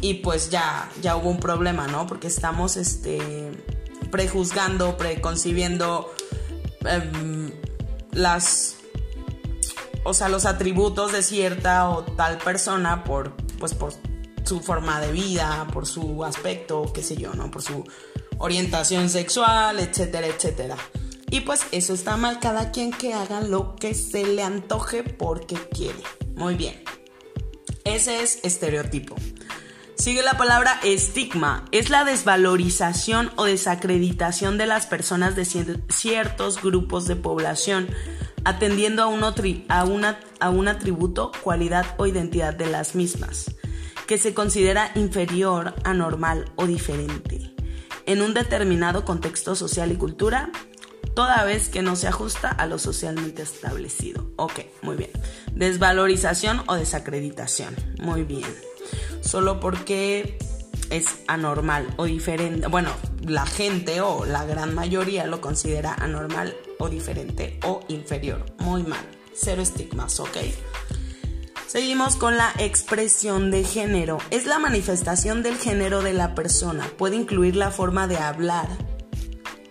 y 0.00 0.14
pues 0.14 0.50
ya, 0.50 0.90
ya 1.00 1.16
hubo 1.16 1.30
un 1.30 1.40
problema, 1.40 1.86
¿no? 1.86 2.06
Porque 2.06 2.26
estamos 2.26 2.76
este, 2.76 3.50
prejuzgando, 4.10 4.96
preconcibiendo 4.96 6.12
em, 6.84 7.50
las, 8.12 8.76
o 10.04 10.12
sea, 10.12 10.28
los 10.28 10.44
atributos 10.44 11.12
de 11.12 11.22
cierta 11.22 11.88
o 11.88 12.04
tal 12.04 12.38
persona 12.38 13.04
por, 13.04 13.34
pues 13.58 13.72
por 13.72 13.94
su 14.44 14.60
forma 14.60 15.00
de 15.00 15.12
vida, 15.12 15.66
por 15.72 15.86
su 15.86 16.24
aspecto, 16.24 16.92
qué 16.92 17.02
sé 17.02 17.16
yo, 17.16 17.32
¿no? 17.32 17.50
Por 17.50 17.62
su 17.62 17.84
orientación 18.38 19.08
sexual, 19.08 19.80
etcétera, 19.80 20.26
etcétera. 20.26 20.76
Y 21.30 21.40
pues 21.40 21.62
eso 21.72 21.94
está 21.94 22.16
mal, 22.16 22.38
cada 22.38 22.70
quien 22.70 22.92
que 22.92 23.14
haga 23.14 23.40
lo 23.40 23.76
que 23.76 23.94
se 23.94 24.24
le 24.24 24.42
antoje 24.42 25.02
porque 25.02 25.56
quiere. 25.56 25.98
Muy 26.34 26.54
bien. 26.54 26.82
Ese 27.84 28.22
es 28.22 28.40
estereotipo. 28.42 29.16
Sigue 29.96 30.22
la 30.22 30.36
palabra 30.36 30.78
estigma. 30.84 31.64
Es 31.72 31.88
la 31.88 32.04
desvalorización 32.04 33.30
o 33.36 33.44
desacreditación 33.44 34.58
de 34.58 34.66
las 34.66 34.86
personas 34.86 35.36
de 35.36 35.44
ciertos 35.88 36.62
grupos 36.62 37.06
de 37.06 37.16
población, 37.16 37.88
atendiendo 38.44 39.02
a 39.02 39.06
un, 39.06 39.24
a, 39.68 39.84
una, 39.84 40.20
a 40.38 40.50
un 40.50 40.68
atributo, 40.68 41.32
cualidad 41.42 41.86
o 41.96 42.06
identidad 42.06 42.54
de 42.54 42.66
las 42.66 42.94
mismas, 42.94 43.56
que 44.06 44.18
se 44.18 44.34
considera 44.34 44.92
inferior, 44.94 45.74
anormal 45.82 46.44
o 46.56 46.66
diferente. 46.66 47.54
En 48.04 48.20
un 48.20 48.34
determinado 48.34 49.04
contexto 49.04 49.56
social 49.56 49.90
y 49.90 49.96
cultura, 49.96 50.50
toda 51.14 51.44
vez 51.44 51.68
que 51.68 51.82
no 51.82 51.96
se 51.96 52.08
ajusta 52.08 52.48
a 52.50 52.66
lo 52.66 52.78
socialmente 52.78 53.42
establecido. 53.42 54.30
Ok, 54.36 54.60
muy 54.82 54.96
bien. 54.96 55.10
Desvalorización 55.52 56.62
o 56.66 56.74
desacreditación. 56.74 57.74
Muy 58.00 58.24
bien. 58.24 58.54
Solo 59.20 59.60
porque 59.60 60.38
es 60.90 61.06
anormal 61.26 61.86
o 61.96 62.04
diferente. 62.04 62.68
Bueno, 62.68 62.90
la 63.22 63.46
gente 63.46 64.00
o 64.00 64.24
la 64.24 64.44
gran 64.44 64.74
mayoría 64.74 65.26
lo 65.26 65.40
considera 65.40 65.94
anormal 65.94 66.56
o 66.78 66.88
diferente 66.88 67.58
o 67.64 67.80
inferior. 67.88 68.44
Muy 68.58 68.82
mal. 68.82 69.04
Cero 69.34 69.62
estigmas, 69.62 70.20
¿ok? 70.20 70.36
Seguimos 71.66 72.16
con 72.16 72.36
la 72.36 72.52
expresión 72.58 73.50
de 73.50 73.64
género. 73.64 74.18
Es 74.30 74.46
la 74.46 74.58
manifestación 74.58 75.42
del 75.42 75.56
género 75.56 76.00
de 76.00 76.14
la 76.14 76.34
persona. 76.34 76.88
Puede 76.96 77.16
incluir 77.16 77.56
la 77.56 77.70
forma 77.70 78.06
de 78.06 78.16
hablar, 78.16 78.68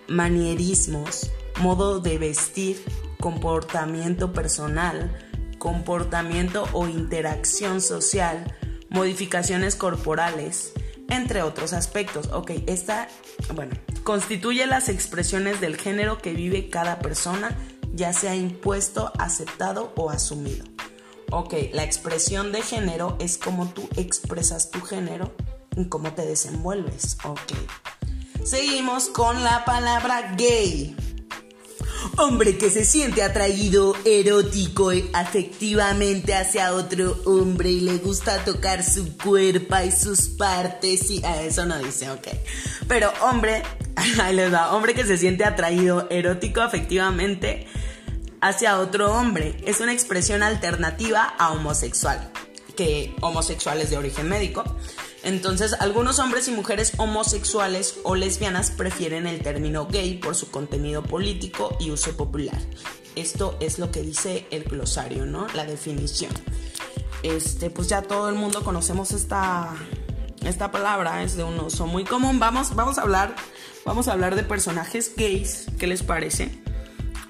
manierismos, 0.08 1.32
modo 1.60 2.00
de 2.00 2.18
vestir, 2.18 2.84
comportamiento 3.20 4.34
personal, 4.34 5.18
comportamiento 5.58 6.68
o 6.74 6.88
interacción 6.88 7.82
social, 7.82 8.56
modificaciones 8.90 9.76
corporales, 9.76 10.74
entre 11.10 11.42
otros 11.42 11.74
aspectos. 11.74 12.30
Ok, 12.34 12.52
esta, 12.68 13.08
bueno, 13.54 13.76
constituye 14.04 14.66
las 14.68 14.90
expresiones 14.90 15.62
del 15.62 15.78
género 15.78 16.20
que 16.20 16.34
vive 16.34 16.70
cada 16.70 17.00
persona, 17.00 17.58
ya 17.94 18.14
sea 18.14 18.36
impuesto, 18.36 19.12
aceptado 19.18 19.94
o 19.96 20.10
asumido. 20.10 20.66
Ok, 21.32 21.56
la 21.74 21.84
expresión 21.84 22.52
de 22.52 22.62
género 22.62 23.18
es 23.20 23.38
como 23.38 23.68
tú 23.70 23.90
expresas 23.98 24.70
tu 24.70 24.82
género 24.82 25.34
y 25.76 25.86
cómo 25.86 26.14
te 26.14 26.26
desenvuelves. 26.26 27.18
Ok. 27.24 27.54
Seguimos 28.46 29.10
con 29.10 29.44
la 29.44 29.66
palabra 29.66 30.36
gay. 30.38 30.96
Hombre 32.18 32.60
que 32.60 32.70
se 32.70 32.86
siente 32.86 33.24
atraído 33.24 33.96
erótico 34.06 34.94
y 34.94 35.10
afectivamente 35.14 36.36
hacia 36.36 36.76
otro 36.76 37.18
hombre 37.26 37.72
y 37.72 37.80
le 37.80 37.98
gusta 37.98 38.46
tocar 38.46 38.84
su 38.84 39.18
cuerpo 39.18 39.76
y 39.84 39.92
sus 39.92 40.28
partes 40.28 41.10
y 41.10 41.26
a 41.26 41.32
ah, 41.32 41.42
eso 41.42 41.66
no 41.66 41.80
dice, 41.80 42.12
ok. 42.12 42.28
Pero 42.88 43.12
hombre, 43.22 43.64
ahí 44.22 44.36
les 44.36 44.54
va, 44.54 44.76
hombre 44.76 44.94
que 44.94 45.06
se 45.06 45.18
siente 45.18 45.44
atraído 45.44 46.08
erótico 46.12 46.62
afectivamente 46.62 47.66
hacia 48.42 48.80
otro 48.80 49.12
hombre 49.12 49.58
es 49.66 49.80
una 49.80 49.92
expresión 49.92 50.44
alternativa 50.44 51.34
a 51.40 51.52
homosexual, 51.52 52.30
que 52.78 53.16
homosexual 53.22 53.82
es 53.82 53.90
de 53.90 53.98
origen 53.98 54.30
médico 54.30 54.64
entonces, 55.26 55.74
algunos 55.80 56.20
hombres 56.20 56.48
y 56.48 56.52
mujeres 56.52 56.94
homosexuales 56.98 58.00
o 58.04 58.16
lesbianas 58.16 58.72
prefieren 58.72 59.28
el 59.28 59.42
término 59.42 59.88
gay 59.88 60.20
por 60.20 60.36
su 60.36 60.52
contenido 60.52 61.04
político 61.04 61.76
y 61.80 61.92
uso 61.92 62.16
popular. 62.16 62.62
Esto 63.16 63.58
es 63.60 63.80
lo 63.80 63.92
que 63.92 64.02
dice 64.02 64.46
el 64.52 64.64
glosario, 64.64 65.26
¿no? 65.26 65.48
La 65.56 65.66
definición. 65.66 66.32
Este, 67.24 67.70
pues 67.70 67.90
ya 67.90 68.04
todo 68.04 68.30
el 68.30 68.36
mundo 68.36 68.64
conocemos 68.64 69.12
esta, 69.12 69.74
esta 70.46 70.72
palabra, 70.72 71.24
es 71.24 71.36
de 71.36 71.44
un 71.44 71.60
uso 71.60 71.88
muy 71.88 72.04
común. 72.04 72.40
Vamos, 72.40 72.76
vamos 72.76 73.00
a 73.00 73.02
hablar, 73.02 73.36
vamos 73.84 74.08
a 74.08 74.14
hablar 74.14 74.36
de 74.36 74.44
personajes 74.44 75.12
gays, 75.18 75.66
¿qué 75.80 75.88
les 75.88 76.04
parece? 76.04 76.62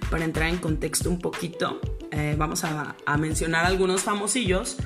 para 0.09 0.23
entrar 0.23 0.49
en 0.49 0.57
contexto 0.57 1.09
un 1.09 1.19
poquito, 1.19 1.81
eh, 2.11 2.35
vamos 2.37 2.63
a, 2.63 2.95
a, 3.05 3.17
mencionar 3.17 3.65
algunos 3.65 4.03
famosillos, 4.03 4.77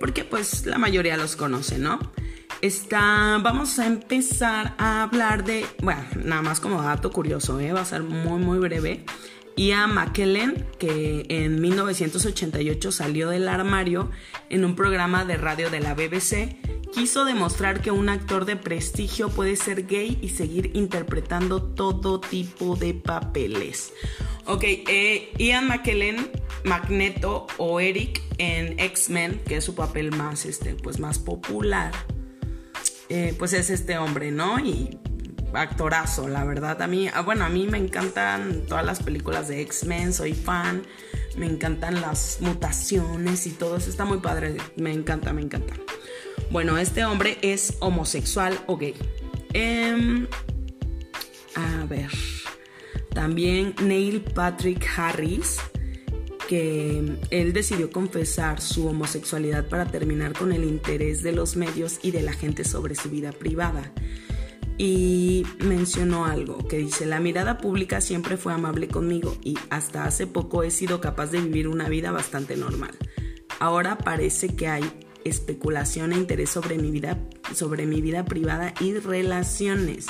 porque 0.00 0.24
pues 0.24 0.66
la 0.66 0.78
mayoría 0.78 1.16
los 1.16 1.36
conoce, 1.36 1.78
¿no? 1.78 1.98
Está, 2.60 3.38
vamos 3.42 3.78
a 3.78 3.86
empezar 3.86 4.74
a 4.78 5.02
hablar 5.02 5.44
de, 5.44 5.66
bueno, 5.82 6.02
nada 6.24 6.42
más 6.42 6.60
como 6.60 6.82
dato 6.82 7.10
curioso, 7.10 7.60
¿eh? 7.60 7.72
va 7.72 7.82
a 7.82 7.84
ser 7.84 8.02
muy, 8.02 8.40
muy 8.40 8.58
breve. 8.58 9.04
Ian 9.56 9.94
McKellen, 9.94 10.66
que 10.78 11.26
en 11.28 11.60
1988 11.60 12.90
salió 12.90 13.28
del 13.28 13.48
armario 13.48 14.10
en 14.50 14.64
un 14.64 14.74
programa 14.74 15.24
de 15.24 15.36
radio 15.36 15.70
de 15.70 15.80
la 15.80 15.94
BBC, 15.94 16.56
quiso 16.92 17.24
demostrar 17.24 17.80
que 17.80 17.90
un 17.90 18.08
actor 18.08 18.44
de 18.46 18.56
prestigio 18.56 19.28
puede 19.28 19.56
ser 19.56 19.86
gay 19.86 20.18
y 20.22 20.30
seguir 20.30 20.70
interpretando 20.74 21.62
todo 21.62 22.20
tipo 22.20 22.76
de 22.76 22.94
papeles. 22.94 23.92
Ok, 24.46 24.64
eh, 24.64 25.32
Ian 25.38 25.68
McKellen, 25.68 26.30
Magneto 26.64 27.46
o 27.56 27.80
Eric 27.80 28.22
en 28.38 28.78
X-Men, 28.78 29.40
que 29.46 29.56
es 29.56 29.64
su 29.64 29.74
papel 29.74 30.10
más, 30.12 30.44
este, 30.46 30.74
pues 30.74 30.98
más 30.98 31.18
popular, 31.18 31.92
eh, 33.08 33.34
pues 33.38 33.52
es 33.52 33.70
este 33.70 33.98
hombre, 33.98 34.30
¿no? 34.30 34.58
Y 34.58 34.98
actorazo, 35.52 36.28
la 36.28 36.44
verdad. 36.44 36.80
A 36.82 36.86
mí, 36.86 37.08
ah, 37.12 37.22
bueno, 37.22 37.44
a 37.44 37.48
mí 37.48 37.66
me 37.66 37.78
encantan 37.78 38.64
todas 38.66 38.84
las 38.84 39.02
películas 39.02 39.48
de 39.48 39.60
X-Men, 39.62 40.12
soy 40.12 40.34
fan. 40.34 40.82
Me 41.36 41.46
encantan 41.46 42.00
las 42.00 42.38
mutaciones 42.40 43.46
y 43.46 43.50
todo 43.50 43.76
eso. 43.76 43.90
Está 43.90 44.04
muy 44.04 44.18
padre. 44.18 44.56
Me 44.76 44.92
encanta, 44.92 45.32
me 45.32 45.42
encanta. 45.42 45.74
Bueno, 46.50 46.78
este 46.78 47.04
hombre 47.04 47.38
es 47.42 47.74
homosexual 47.80 48.58
o 48.66 48.76
gay. 48.76 48.94
Em, 49.52 50.26
a 51.54 51.84
ver. 51.86 52.10
También 53.12 53.74
Neil 53.80 54.22
Patrick 54.22 54.84
Harris, 54.96 55.58
que 56.48 57.18
él 57.30 57.52
decidió 57.52 57.90
confesar 57.90 58.60
su 58.60 58.86
homosexualidad 58.86 59.68
para 59.68 59.86
terminar 59.86 60.32
con 60.32 60.52
el 60.52 60.64
interés 60.64 61.22
de 61.22 61.32
los 61.32 61.56
medios 61.56 61.98
y 62.02 62.10
de 62.10 62.22
la 62.22 62.32
gente 62.32 62.64
sobre 62.64 62.94
su 62.94 63.10
vida 63.10 63.32
privada 63.32 63.92
y 64.76 65.46
mencionó 65.60 66.24
algo 66.26 66.58
que 66.66 66.78
dice, 66.78 67.06
la 67.06 67.20
mirada 67.20 67.58
pública 67.58 68.00
siempre 68.00 68.36
fue 68.36 68.52
amable 68.52 68.88
conmigo 68.88 69.36
y 69.42 69.56
hasta 69.70 70.04
hace 70.04 70.26
poco 70.26 70.62
he 70.62 70.70
sido 70.70 71.00
capaz 71.00 71.30
de 71.30 71.40
vivir 71.40 71.68
una 71.68 71.88
vida 71.88 72.10
bastante 72.10 72.56
normal. 72.56 72.96
Ahora 73.60 73.98
parece 73.98 74.56
que 74.56 74.66
hay 74.66 74.84
especulación 75.24 76.12
e 76.12 76.16
interés 76.16 76.50
sobre 76.50 76.76
mi 76.76 76.90
vida, 76.90 77.18
sobre 77.54 77.86
mi 77.86 78.00
vida 78.00 78.24
privada 78.24 78.74
y 78.80 78.94
relaciones. 78.94 80.06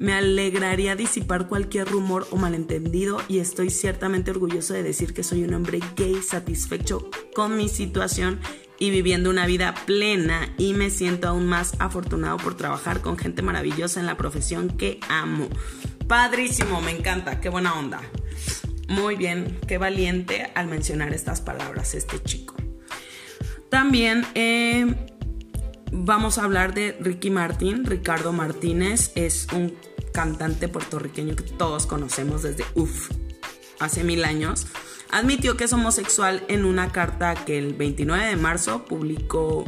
Me 0.00 0.14
alegraría 0.14 0.96
disipar 0.96 1.46
cualquier 1.46 1.86
rumor 1.86 2.26
o 2.30 2.36
malentendido 2.36 3.20
y 3.28 3.38
estoy 3.38 3.68
ciertamente 3.68 4.30
orgulloso 4.30 4.72
de 4.72 4.82
decir 4.82 5.12
que 5.12 5.22
soy 5.22 5.44
un 5.44 5.52
hombre 5.52 5.80
gay 5.94 6.22
satisfecho 6.22 7.10
con 7.34 7.58
mi 7.58 7.68
situación 7.68 8.40
y 8.78 8.88
viviendo 8.88 9.28
una 9.28 9.44
vida 9.44 9.74
plena 9.84 10.54
y 10.56 10.72
me 10.72 10.88
siento 10.88 11.28
aún 11.28 11.46
más 11.46 11.74
afortunado 11.80 12.38
por 12.38 12.56
trabajar 12.56 13.02
con 13.02 13.18
gente 13.18 13.42
maravillosa 13.42 14.00
en 14.00 14.06
la 14.06 14.16
profesión 14.16 14.70
que 14.70 15.00
amo. 15.10 15.50
Padrísimo, 16.08 16.80
me 16.80 16.92
encanta, 16.92 17.38
qué 17.38 17.50
buena 17.50 17.78
onda. 17.78 18.00
Muy 18.88 19.16
bien, 19.16 19.58
qué 19.68 19.76
valiente 19.76 20.50
al 20.54 20.66
mencionar 20.66 21.12
estas 21.12 21.42
palabras 21.42 21.94
este 21.94 22.22
chico. 22.22 22.54
También 23.68 24.24
eh, 24.34 24.94
vamos 25.92 26.38
a 26.38 26.44
hablar 26.44 26.72
de 26.72 26.96
Ricky 27.00 27.28
Martin. 27.28 27.84
Ricardo 27.84 28.32
Martínez 28.32 29.12
es 29.14 29.46
un 29.52 29.74
cantante 30.12 30.68
puertorriqueño 30.68 31.36
que 31.36 31.44
todos 31.44 31.86
conocemos 31.86 32.42
desde, 32.42 32.64
uff, 32.74 33.10
hace 33.78 34.04
mil 34.04 34.24
años 34.24 34.66
admitió 35.10 35.56
que 35.56 35.64
es 35.64 35.72
homosexual 35.72 36.44
en 36.48 36.64
una 36.64 36.92
carta 36.92 37.34
que 37.34 37.58
el 37.58 37.74
29 37.74 38.26
de 38.26 38.36
marzo 38.36 38.84
publicó 38.84 39.64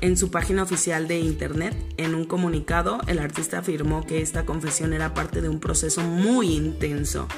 en 0.00 0.16
su 0.16 0.30
página 0.30 0.62
oficial 0.62 1.08
de 1.08 1.20
internet. 1.20 1.74
En 1.96 2.14
un 2.14 2.24
comunicado, 2.24 3.00
el 3.06 3.18
artista 3.18 3.58
afirmó 3.58 4.04
que 4.04 4.20
esta 4.20 4.44
confesión 4.44 4.92
era 4.92 5.14
parte 5.14 5.40
de 5.40 5.48
un 5.48 5.60
proceso 5.60 6.02
muy 6.02 6.54
intenso, 6.54 7.28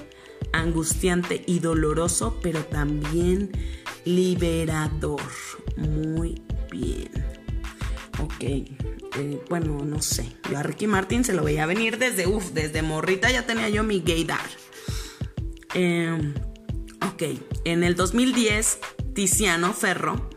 angustiante 0.53 1.45
y 1.47 1.61
doloroso, 1.61 2.41
pero 2.43 2.65
también 2.65 3.53
liberador. 4.05 5.21
Muy 5.77 6.43
bien. 6.71 7.11
Ok. 8.21 8.94
Eh, 9.17 9.41
bueno, 9.49 9.85
no 9.85 10.03
sé. 10.03 10.27
Yo 10.51 10.59
a 10.59 10.63
Ricky 10.63 10.87
Martin 10.87 11.25
se 11.25 11.35
lo 11.35 11.45
veía 11.45 11.67
venir 11.67 11.99
desde, 11.99 12.27
uff, 12.27 12.51
desde 12.51 12.83
morrita 12.83 13.31
ya 13.31 13.47
tenía 13.47 13.69
yo 13.69 13.83
mi 13.85 14.01
gaydar. 14.01 14.49
Eh, 15.75 16.35
Ok, 17.07 17.23
en 17.65 17.85
el 17.85 17.97
2010, 17.97 18.79
Tiziano 19.15 19.75
Ferro, 19.75 20.31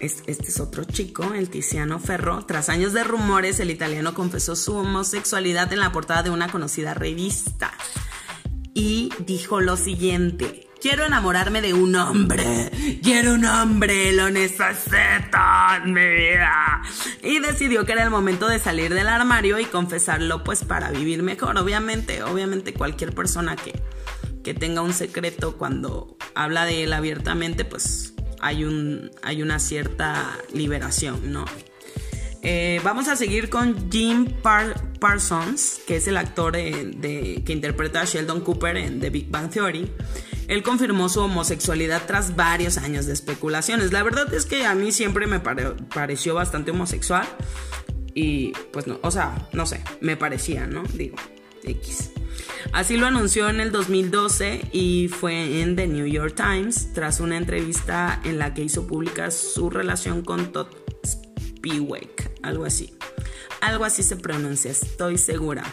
este 0.00 0.30
es 0.30 0.60
otro 0.60 0.84
chico, 0.84 1.34
el 1.34 1.50
Tiziano 1.50 1.98
Ferro, 1.98 2.46
tras 2.46 2.68
años 2.68 2.92
de 2.92 3.02
rumores, 3.02 3.58
el 3.58 3.70
italiano 3.70 4.14
confesó 4.14 4.54
su 4.54 4.76
homosexualidad 4.76 5.72
en 5.72 5.80
la 5.80 5.90
portada 5.90 6.22
de 6.22 6.30
una 6.30 6.52
conocida 6.52 6.94
revista 6.94 7.72
y 8.74 9.10
dijo 9.26 9.60
lo 9.60 9.76
siguiente. 9.76 10.67
Quiero 10.80 11.04
enamorarme 11.04 11.60
de 11.60 11.74
un 11.74 11.96
hombre. 11.96 12.70
Quiero 13.02 13.34
un 13.34 13.44
hombre, 13.44 14.12
lo 14.12 14.30
necesito 14.30 15.38
en 15.84 15.92
mi 15.92 16.06
vida. 16.06 16.82
Y 17.22 17.40
decidió 17.40 17.84
que 17.84 17.92
era 17.92 18.04
el 18.04 18.10
momento 18.10 18.46
de 18.48 18.60
salir 18.60 18.94
del 18.94 19.08
armario 19.08 19.58
y 19.58 19.64
confesarlo, 19.64 20.44
pues 20.44 20.64
para 20.64 20.90
vivir 20.90 21.22
mejor. 21.22 21.58
Obviamente, 21.58 22.22
obviamente 22.22 22.74
cualquier 22.74 23.12
persona 23.12 23.56
que, 23.56 23.80
que 24.44 24.54
tenga 24.54 24.82
un 24.82 24.92
secreto 24.92 25.56
cuando 25.56 26.16
habla 26.34 26.64
de 26.64 26.84
él 26.84 26.92
abiertamente, 26.92 27.64
pues 27.64 28.14
hay, 28.40 28.64
un, 28.64 29.10
hay 29.22 29.42
una 29.42 29.58
cierta 29.58 30.38
liberación, 30.52 31.32
¿no? 31.32 31.44
Eh, 32.42 32.80
vamos 32.84 33.08
a 33.08 33.16
seguir 33.16 33.50
con 33.50 33.90
Jim 33.90 34.26
Parsons, 35.00 35.80
que 35.86 35.96
es 35.96 36.06
el 36.06 36.16
actor 36.16 36.52
de, 36.52 37.42
que 37.44 37.52
interpreta 37.52 38.00
a 38.00 38.04
Sheldon 38.04 38.42
Cooper 38.42 38.76
en 38.76 39.00
The 39.00 39.10
Big 39.10 39.28
Bang 39.28 39.50
Theory. 39.50 39.90
Él 40.48 40.62
confirmó 40.62 41.10
su 41.10 41.20
homosexualidad 41.20 42.02
tras 42.06 42.34
varios 42.34 42.78
años 42.78 43.06
de 43.06 43.12
especulaciones. 43.12 43.92
La 43.92 44.02
verdad 44.02 44.32
es 44.32 44.46
que 44.46 44.64
a 44.64 44.74
mí 44.74 44.92
siempre 44.92 45.26
me 45.26 45.40
pareció 45.40 46.34
bastante 46.34 46.70
homosexual. 46.70 47.26
Y 48.14 48.52
pues 48.72 48.86
no, 48.86 48.98
o 49.02 49.10
sea, 49.10 49.48
no 49.52 49.66
sé, 49.66 49.84
me 50.00 50.16
parecía, 50.16 50.66
¿no? 50.66 50.82
Digo, 50.94 51.16
X. 51.62 52.10
Así 52.72 52.96
lo 52.96 53.06
anunció 53.06 53.48
en 53.48 53.60
el 53.60 53.70
2012 53.70 54.70
y 54.72 55.08
fue 55.08 55.60
en 55.60 55.76
The 55.76 55.86
New 55.86 56.06
York 56.06 56.34
Times 56.34 56.92
tras 56.94 57.20
una 57.20 57.36
entrevista 57.36 58.20
en 58.24 58.38
la 58.38 58.54
que 58.54 58.62
hizo 58.62 58.86
pública 58.86 59.30
su 59.30 59.70
relación 59.70 60.22
con 60.22 60.50
Todd 60.50 60.68
Spiewak, 61.06 62.30
algo 62.42 62.64
así. 62.64 62.94
Algo 63.60 63.84
así 63.84 64.02
se 64.02 64.16
pronuncia, 64.16 64.70
estoy 64.70 65.18
segura. 65.18 65.64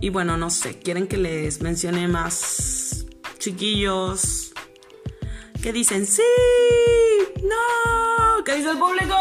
Y 0.00 0.10
bueno, 0.10 0.36
no 0.36 0.50
sé, 0.50 0.78
¿quieren 0.78 1.06
que 1.06 1.16
les 1.16 1.62
mencione 1.62 2.06
más 2.08 3.03
chiquillos? 3.38 4.52
¿Qué 5.62 5.72
dicen? 5.72 6.06
¡Sí! 6.06 6.22
¡No! 7.42 8.44
¿Qué 8.44 8.56
dice 8.56 8.70
el 8.70 8.78
público? 8.78 9.14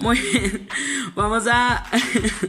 Muy 0.00 0.18
bien, 0.18 0.66
vamos 1.14 1.46
a, 1.46 1.84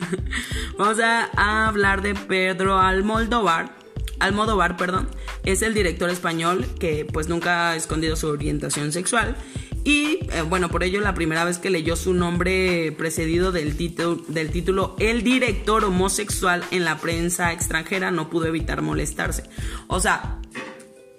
vamos 0.78 1.00
a, 1.00 1.68
hablar 1.68 2.02
de 2.02 2.16
Pedro 2.16 2.78
Almodóvar. 2.78 3.76
Almodóvar, 4.20 4.78
perdón, 4.78 5.10
es 5.44 5.62
el 5.62 5.74
director 5.74 6.10
español 6.10 6.66
que 6.80 7.06
pues 7.06 7.28
nunca 7.28 7.72
ha 7.72 7.76
escondido 7.76 8.16
su 8.16 8.28
orientación 8.28 8.92
sexual 8.92 9.36
y 9.84 10.20
eh, 10.32 10.42
bueno, 10.48 10.70
por 10.70 10.84
ello 10.84 11.02
la 11.02 11.14
primera 11.14 11.44
vez 11.44 11.58
que 11.58 11.70
leyó 11.70 11.96
su 11.96 12.14
nombre 12.14 12.92
precedido 12.98 13.52
del, 13.52 13.76
título, 13.76 14.24
del 14.28 14.52
título 14.52 14.96
El 15.00 15.24
director 15.24 15.84
homosexual 15.86 16.64
en 16.72 16.86
la 16.86 17.00
prensa 17.00 17.52
extranjera 17.52 18.12
no 18.12 18.30
pudo 18.30 18.46
evitar 18.46 18.82
molestarse. 18.82 19.44
O 19.88 20.00
sea, 20.00 20.40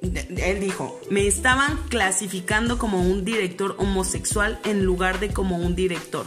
él 0.03 0.61
dijo, 0.61 1.01
me 1.11 1.27
estaban 1.27 1.79
clasificando 1.89 2.79
como 2.79 3.03
un 3.03 3.25
director 3.25 3.75
homosexual 3.79 4.61
en 4.65 4.85
lugar 4.85 5.19
de 5.19 5.31
como 5.31 5.57
un 5.59 5.75
director. 5.75 6.27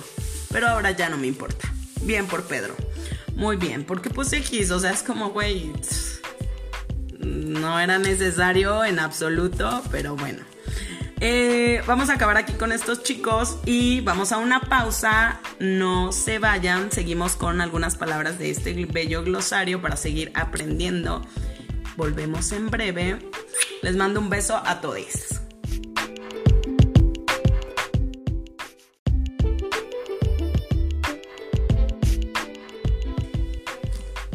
Pero 0.52 0.67
ahora 0.67 0.91
ya 0.91 1.10
no 1.10 1.17
me 1.17 1.28
importa. 1.28 1.74
Bien 2.02 2.26
por 2.28 2.43
Pedro. 2.43 2.76
Muy 3.36 3.58
bien, 3.58 3.84
porque 3.84 4.10
pues 4.10 4.32
X, 4.32 4.71
o 4.71 4.80
sea, 4.80 4.91
es 4.91 5.04
como, 5.04 5.32
güey, 5.32 5.74
no 7.19 7.80
era 7.80 7.98
necesario 7.98 8.86
en 8.86 9.00
absoluto, 9.00 9.82
pero 9.91 10.15
bueno. 10.15 10.55
Eh, 11.27 11.81
vamos 11.88 12.11
a 12.11 12.13
acabar 12.13 12.38
aquí 12.38 12.53
con 12.53 12.71
estos 12.71 13.01
chicos 13.01 13.57
y 13.65 14.01
vamos 14.01 14.31
a 14.31 14.38
una 14.38 14.61
pausa. 14.61 15.39
No 15.57 16.11
se 16.11 16.38
vayan, 16.38 16.91
seguimos 16.91 17.35
con 17.35 17.61
algunas 17.61 17.95
palabras 17.95 18.38
de 18.38 18.51
este 18.51 18.85
bello 18.85 19.23
glosario 19.23 19.81
para 19.81 19.97
seguir 19.97 20.31
aprendiendo. 20.35 21.23
Volvemos 21.97 22.51
en 22.51 22.69
breve. 22.69 23.17
Les 23.81 23.95
mando 23.95 24.19
un 24.19 24.29
beso 24.29 24.55
a 24.55 24.81
todos. 24.81 25.41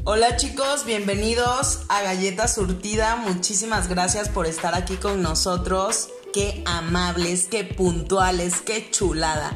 Hola 0.02 0.36
chicos, 0.36 0.84
bienvenidos 0.84 1.82
a 1.88 2.02
Galleta 2.02 2.48
Surtida. 2.48 3.14
Muchísimas 3.14 3.86
gracias 3.86 4.28
por 4.28 4.46
estar 4.46 4.74
aquí 4.74 4.96
con 4.96 5.22
nosotros. 5.22 6.08
Qué 6.32 6.62
amables, 6.66 7.48
qué 7.50 7.64
puntuales, 7.64 8.60
qué 8.60 8.90
chulada. 8.90 9.52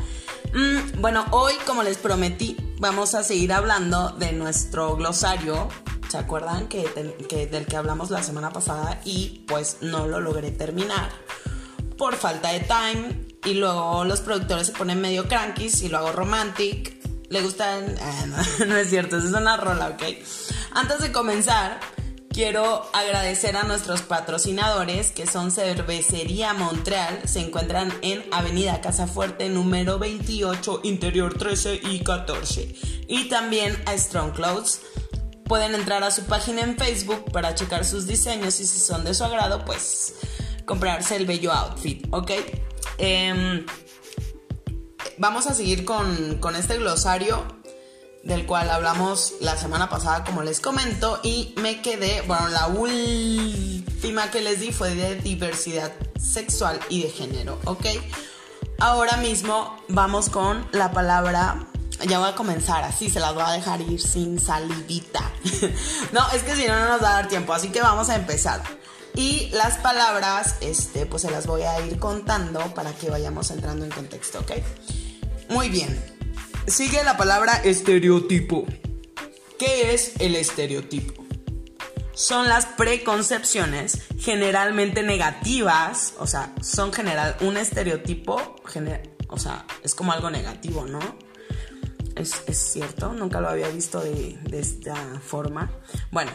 Mm, 0.52 1.00
bueno, 1.00 1.24
hoy 1.30 1.54
como 1.66 1.82
les 1.82 1.98
prometí, 1.98 2.56
vamos 2.78 3.14
a 3.14 3.22
seguir 3.22 3.52
hablando 3.52 4.10
de 4.10 4.32
nuestro 4.32 4.96
glosario. 4.96 5.68
¿Se 6.08 6.18
acuerdan 6.18 6.68
que, 6.68 6.88
del 7.50 7.66
que 7.66 7.76
hablamos 7.76 8.10
la 8.10 8.22
semana 8.22 8.52
pasada 8.52 9.00
y 9.04 9.44
pues 9.48 9.78
no 9.80 10.06
lo 10.06 10.20
logré 10.20 10.50
terminar 10.50 11.10
por 11.98 12.16
falta 12.16 12.50
de 12.52 12.60
time 12.60 13.26
y 13.44 13.54
luego 13.54 14.04
los 14.04 14.20
productores 14.20 14.68
se 14.68 14.72
ponen 14.72 15.00
medio 15.00 15.26
cranky 15.28 15.70
y 15.82 15.88
lo 15.88 15.98
hago 15.98 16.12
romantic 16.12 16.94
le 17.34 17.42
gustan... 17.42 17.96
Ah, 18.00 18.26
no, 18.66 18.76
es 18.76 18.90
cierto, 18.90 19.18
es 19.18 19.24
una 19.24 19.56
rola, 19.56 19.88
¿ok? 19.88 20.02
Antes 20.72 21.00
de 21.00 21.12
comenzar, 21.12 21.80
quiero 22.34 22.84
agradecer 22.92 23.56
a 23.56 23.62
nuestros 23.62 24.02
patrocinadores 24.02 25.12
que 25.12 25.24
son 25.24 25.52
Cervecería 25.52 26.52
Montreal, 26.52 27.20
se 27.26 27.38
encuentran 27.38 27.94
en 28.02 28.24
Avenida 28.32 28.80
Casa 28.80 29.06
Fuerte 29.06 29.48
número 29.48 30.00
28, 30.00 30.80
Interior 30.82 31.38
13 31.38 31.80
y 31.84 32.00
14. 32.00 32.74
Y 33.06 33.28
también 33.28 33.80
a 33.86 33.96
Strong 33.96 34.32
Clothes. 34.32 34.80
Pueden 35.44 35.74
entrar 35.76 36.02
a 36.02 36.10
su 36.10 36.24
página 36.24 36.62
en 36.62 36.76
Facebook 36.76 37.30
para 37.30 37.54
checar 37.54 37.84
sus 37.84 38.06
diseños 38.06 38.58
y 38.58 38.66
si 38.66 38.80
son 38.80 39.04
de 39.04 39.14
su 39.14 39.22
agrado, 39.22 39.64
pues 39.64 40.14
comprarse 40.64 41.14
el 41.16 41.26
bello 41.26 41.52
outfit, 41.52 42.04
¿ok? 42.10 42.30
Eh, 42.98 43.64
vamos 45.18 45.46
a 45.46 45.54
seguir 45.54 45.84
con, 45.84 46.40
este 46.56 46.78
glosario 46.78 47.44
del 48.24 48.46
cual 48.46 48.70
hablamos 48.70 49.34
la 49.40 49.56
semana 49.56 49.88
pasada, 49.88 50.24
como 50.24 50.42
les 50.42 50.60
comento, 50.60 51.20
y 51.22 51.54
me 51.56 51.82
quedé, 51.82 52.22
bueno, 52.22 52.48
la 52.48 52.68
última 52.68 54.30
que 54.30 54.40
les 54.40 54.60
di 54.60 54.72
fue 54.72 54.94
de 54.94 55.16
diversidad 55.16 55.92
sexual 56.18 56.80
y 56.88 57.02
de 57.02 57.10
género, 57.10 57.60
¿ok? 57.66 57.86
Ahora 58.78 59.18
mismo 59.18 59.76
vamos 59.88 60.30
con 60.30 60.66
la 60.72 60.90
palabra, 60.90 61.66
ya 62.08 62.18
voy 62.18 62.30
a 62.30 62.34
comenzar 62.34 62.82
así, 62.82 63.10
se 63.10 63.20
las 63.20 63.34
voy 63.34 63.44
a 63.46 63.52
dejar 63.52 63.82
ir 63.82 64.00
sin 64.00 64.40
salivita. 64.40 65.30
no, 66.12 66.28
es 66.32 66.42
que 66.42 66.56
si 66.56 66.66
no, 66.66 66.78
no 66.78 66.88
nos 66.88 67.02
va 67.02 67.10
a 67.10 67.14
dar 67.14 67.28
tiempo, 67.28 67.52
así 67.52 67.68
que 67.68 67.82
vamos 67.82 68.08
a 68.08 68.16
empezar. 68.16 68.62
Y 69.14 69.50
las 69.50 69.76
palabras, 69.76 70.56
este, 70.60 71.06
pues 71.06 71.22
se 71.22 71.30
las 71.30 71.46
voy 71.46 71.62
a 71.62 71.78
ir 71.86 71.98
contando 71.98 72.60
para 72.74 72.92
que 72.92 73.10
vayamos 73.10 73.50
entrando 73.50 73.84
en 73.84 73.90
contexto, 73.92 74.40
¿ok? 74.40 74.52
Muy 75.50 75.68
bien. 75.68 76.13
Sigue 76.66 77.04
la 77.04 77.18
palabra 77.18 77.60
estereotipo. 77.62 78.64
¿Qué 79.58 79.92
es 79.92 80.14
el 80.18 80.34
estereotipo? 80.34 81.22
Son 82.14 82.48
las 82.48 82.64
preconcepciones 82.64 84.02
generalmente 84.18 85.02
negativas, 85.02 86.14
o 86.18 86.26
sea, 86.26 86.54
son 86.62 86.92
general, 86.92 87.36
un 87.40 87.58
estereotipo, 87.58 88.56
o 89.28 89.38
sea, 89.38 89.66
es 89.82 89.94
como 89.94 90.12
algo 90.12 90.30
negativo, 90.30 90.86
¿no? 90.86 91.00
Es, 92.16 92.32
cierto, 92.50 93.12
nunca 93.12 93.42
lo 93.42 93.50
había 93.50 93.68
visto 93.68 94.00
de, 94.00 94.38
de 94.44 94.60
esta 94.60 94.96
forma. 95.20 95.70
Bueno, 96.12 96.30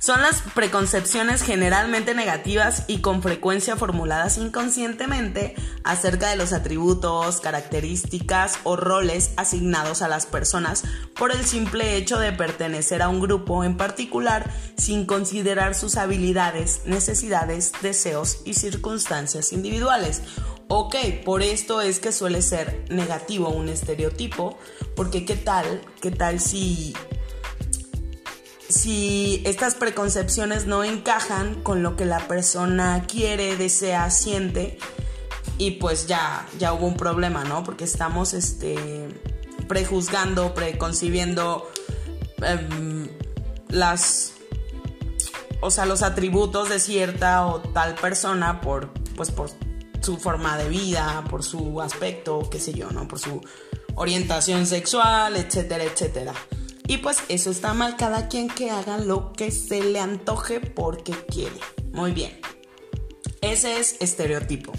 son 0.00 0.22
las 0.22 0.40
preconcepciones 0.54 1.42
generalmente 1.42 2.14
negativas 2.14 2.84
y 2.88 3.02
con 3.02 3.22
frecuencia 3.22 3.76
formuladas 3.76 4.38
inconscientemente 4.38 5.54
acerca 5.84 6.30
de 6.30 6.36
los 6.36 6.54
atributos, 6.54 7.40
características 7.40 8.58
o 8.64 8.76
roles 8.76 9.32
asignados 9.36 10.00
a 10.00 10.08
las 10.08 10.24
personas 10.24 10.84
por 11.14 11.32
el 11.32 11.44
simple 11.44 11.96
hecho 11.96 12.18
de 12.18 12.32
pertenecer 12.32 13.02
a 13.02 13.10
un 13.10 13.20
grupo 13.20 13.62
en 13.62 13.76
particular 13.76 14.50
sin 14.78 15.04
considerar 15.04 15.74
sus 15.74 15.98
habilidades, 15.98 16.80
necesidades, 16.86 17.72
deseos 17.82 18.38
y 18.46 18.54
circunstancias 18.54 19.52
individuales. 19.52 20.22
Ok, 20.68 20.96
por 21.26 21.42
esto 21.42 21.82
es 21.82 22.00
que 22.00 22.12
suele 22.12 22.40
ser 22.40 22.86
negativo 22.88 23.50
un 23.50 23.68
estereotipo, 23.68 24.56
porque 24.96 25.26
qué 25.26 25.36
tal, 25.36 25.82
qué 26.00 26.10
tal 26.10 26.40
si 26.40 26.94
si 28.70 29.42
estas 29.44 29.74
preconcepciones 29.74 30.66
no 30.66 30.84
encajan 30.84 31.62
con 31.62 31.82
lo 31.82 31.96
que 31.96 32.04
la 32.04 32.26
persona 32.28 33.04
quiere, 33.06 33.56
desea, 33.56 34.10
siente, 34.10 34.78
y 35.58 35.72
pues 35.72 36.06
ya, 36.06 36.46
ya 36.58 36.72
hubo 36.72 36.86
un 36.86 36.96
problema, 36.96 37.44
¿no? 37.44 37.62
Porque 37.64 37.84
estamos 37.84 38.32
este, 38.32 39.08
prejuzgando, 39.68 40.54
preconcibiendo 40.54 41.70
em, 42.38 43.08
las, 43.68 44.32
o 45.60 45.70
sea, 45.70 45.84
los 45.84 46.02
atributos 46.02 46.68
de 46.70 46.80
cierta 46.80 47.46
o 47.46 47.60
tal 47.60 47.94
persona 47.96 48.60
por, 48.60 48.92
pues 49.16 49.30
por 49.30 49.50
su 50.00 50.16
forma 50.16 50.56
de 50.56 50.68
vida, 50.68 51.24
por 51.28 51.42
su 51.44 51.80
aspecto, 51.82 52.48
qué 52.50 52.58
sé 52.58 52.72
yo, 52.72 52.90
¿no? 52.90 53.06
Por 53.06 53.18
su 53.18 53.42
orientación 53.96 54.66
sexual, 54.66 55.36
etcétera, 55.36 55.84
etcétera. 55.84 56.32
Y 56.90 56.98
pues 56.98 57.22
eso 57.28 57.52
está 57.52 57.72
mal, 57.72 57.96
cada 57.96 58.26
quien 58.26 58.48
que 58.48 58.72
haga 58.72 58.98
lo 58.98 59.32
que 59.32 59.52
se 59.52 59.80
le 59.80 60.00
antoje 60.00 60.58
porque 60.58 61.12
quiere. 61.12 61.54
Muy 61.92 62.10
bien. 62.10 62.40
Ese 63.42 63.78
es 63.78 63.94
estereotipo. 64.00 64.72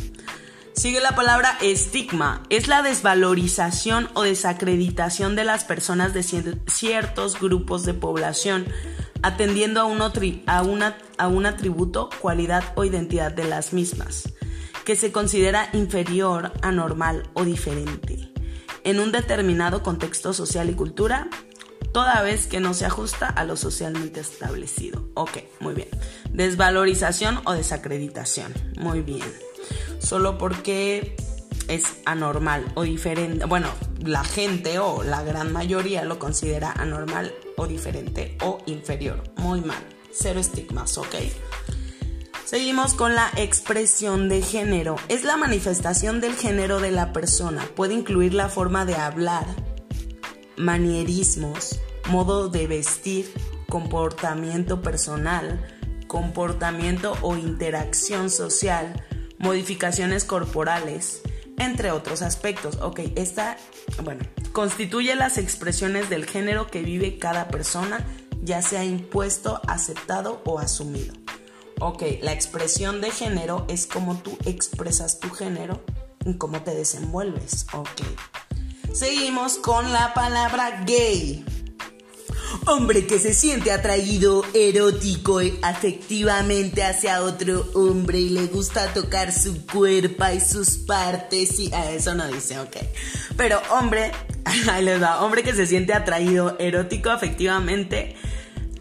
Sigue 0.73 0.99
la 0.99 1.15
palabra 1.15 1.57
estigma. 1.61 2.43
Es 2.49 2.67
la 2.67 2.81
desvalorización 2.81 4.09
o 4.13 4.23
desacreditación 4.23 5.37
de 5.37 5.45
las 5.45 5.63
personas 5.63 6.13
de 6.13 6.23
ciertos 6.67 7.39
grupos 7.39 7.85
de 7.85 7.93
población, 7.93 8.65
atendiendo 9.23 9.79
a 9.79 9.85
un, 9.85 10.01
a, 10.01 10.63
una, 10.63 10.97
a 11.17 11.29
un 11.29 11.45
atributo, 11.45 12.09
cualidad 12.19 12.73
o 12.75 12.83
identidad 12.83 13.31
de 13.31 13.45
las 13.45 13.71
mismas, 13.71 14.33
que 14.83 14.97
se 14.97 15.13
considera 15.13 15.69
inferior, 15.71 16.51
anormal 16.61 17.29
o 17.35 17.45
diferente. 17.45 18.33
En 18.83 18.99
un 18.99 19.13
determinado 19.13 19.81
contexto 19.81 20.33
social 20.33 20.69
y 20.69 20.73
cultura, 20.73 21.29
toda 21.91 22.21
vez 22.21 22.47
que 22.47 22.59
no 22.59 22.73
se 22.73 22.85
ajusta 22.85 23.27
a 23.27 23.43
lo 23.43 23.55
socialmente 23.57 24.19
establecido. 24.19 25.07
Ok, 25.13 25.39
muy 25.59 25.73
bien. 25.73 25.89
Desvalorización 26.31 27.41
o 27.45 27.53
desacreditación. 27.53 28.53
Muy 28.79 29.01
bien. 29.01 29.31
Solo 29.99 30.37
porque 30.37 31.15
es 31.67 31.83
anormal 32.05 32.71
o 32.75 32.83
diferente. 32.83 33.45
Bueno, 33.45 33.69
la 34.03 34.23
gente 34.23 34.79
o 34.79 35.03
la 35.03 35.23
gran 35.23 35.53
mayoría 35.53 36.03
lo 36.03 36.19
considera 36.19 36.71
anormal 36.71 37.33
o 37.57 37.67
diferente 37.67 38.37
o 38.41 38.59
inferior. 38.65 39.23
Muy 39.37 39.61
mal. 39.61 39.83
Cero 40.11 40.39
estigmas, 40.39 40.97
¿ok? 40.97 41.15
Seguimos 42.45 42.95
con 42.95 43.15
la 43.15 43.31
expresión 43.37 44.27
de 44.27 44.41
género. 44.41 44.97
Es 45.07 45.23
la 45.23 45.37
manifestación 45.37 46.19
del 46.19 46.35
género 46.35 46.81
de 46.81 46.91
la 46.91 47.13
persona. 47.13 47.65
Puede 47.77 47.93
incluir 47.93 48.33
la 48.33 48.49
forma 48.49 48.83
de 48.83 48.95
hablar, 48.95 49.45
manierismos, 50.61 51.79
modo 52.09 52.47
de 52.49 52.67
vestir, 52.67 53.33
comportamiento 53.67 54.81
personal, 54.81 55.65
comportamiento 56.07 57.17
o 57.21 57.35
interacción 57.35 58.29
social, 58.29 59.05
modificaciones 59.39 60.23
corporales, 60.23 61.21
entre 61.57 61.91
otros 61.91 62.21
aspectos. 62.21 62.77
Ok, 62.81 62.99
esta, 63.15 63.57
bueno, 64.03 64.23
constituye 64.51 65.15
las 65.15 65.37
expresiones 65.37 66.09
del 66.09 66.25
género 66.25 66.67
que 66.67 66.81
vive 66.81 67.17
cada 67.17 67.47
persona, 67.47 68.05
ya 68.43 68.61
sea 68.61 68.83
impuesto, 68.83 69.61
aceptado 69.67 70.41
o 70.45 70.59
asumido. 70.59 71.13
Ok, 71.79 72.03
la 72.21 72.33
expresión 72.33 73.01
de 73.01 73.09
género 73.09 73.65
es 73.67 73.87
cómo 73.87 74.15
tú 74.17 74.37
expresas 74.45 75.19
tu 75.19 75.29
género 75.31 75.81
y 76.25 76.35
cómo 76.35 76.61
te 76.61 76.75
desenvuelves. 76.75 77.65
Ok. 77.73 78.01
Seguimos 78.93 79.55
con 79.55 79.93
la 79.93 80.13
palabra 80.13 80.83
gay. 80.85 81.45
Hombre 82.67 83.07
que 83.07 83.19
se 83.19 83.33
siente 83.33 83.71
atraído 83.71 84.43
erótico 84.53 85.41
y 85.41 85.57
afectivamente 85.61 86.83
hacia 86.83 87.23
otro 87.23 87.65
hombre 87.73 88.19
y 88.19 88.29
le 88.29 88.47
gusta 88.47 88.93
tocar 88.93 89.31
su 89.31 89.65
cuerpo 89.65 90.25
y 90.35 90.41
sus 90.41 90.71
partes 90.77 91.57
y 91.59 91.73
a 91.73 91.89
eso 91.91 92.13
no 92.15 92.27
dice, 92.27 92.59
ok. 92.59 92.77
Pero 93.37 93.61
hombre, 93.71 94.11
ahí 94.69 94.83
les 94.83 95.01
va, 95.01 95.23
hombre 95.23 95.43
que 95.43 95.53
se 95.53 95.65
siente 95.65 95.93
atraído 95.93 96.57
erótico 96.59 97.09
afectivamente 97.09 98.15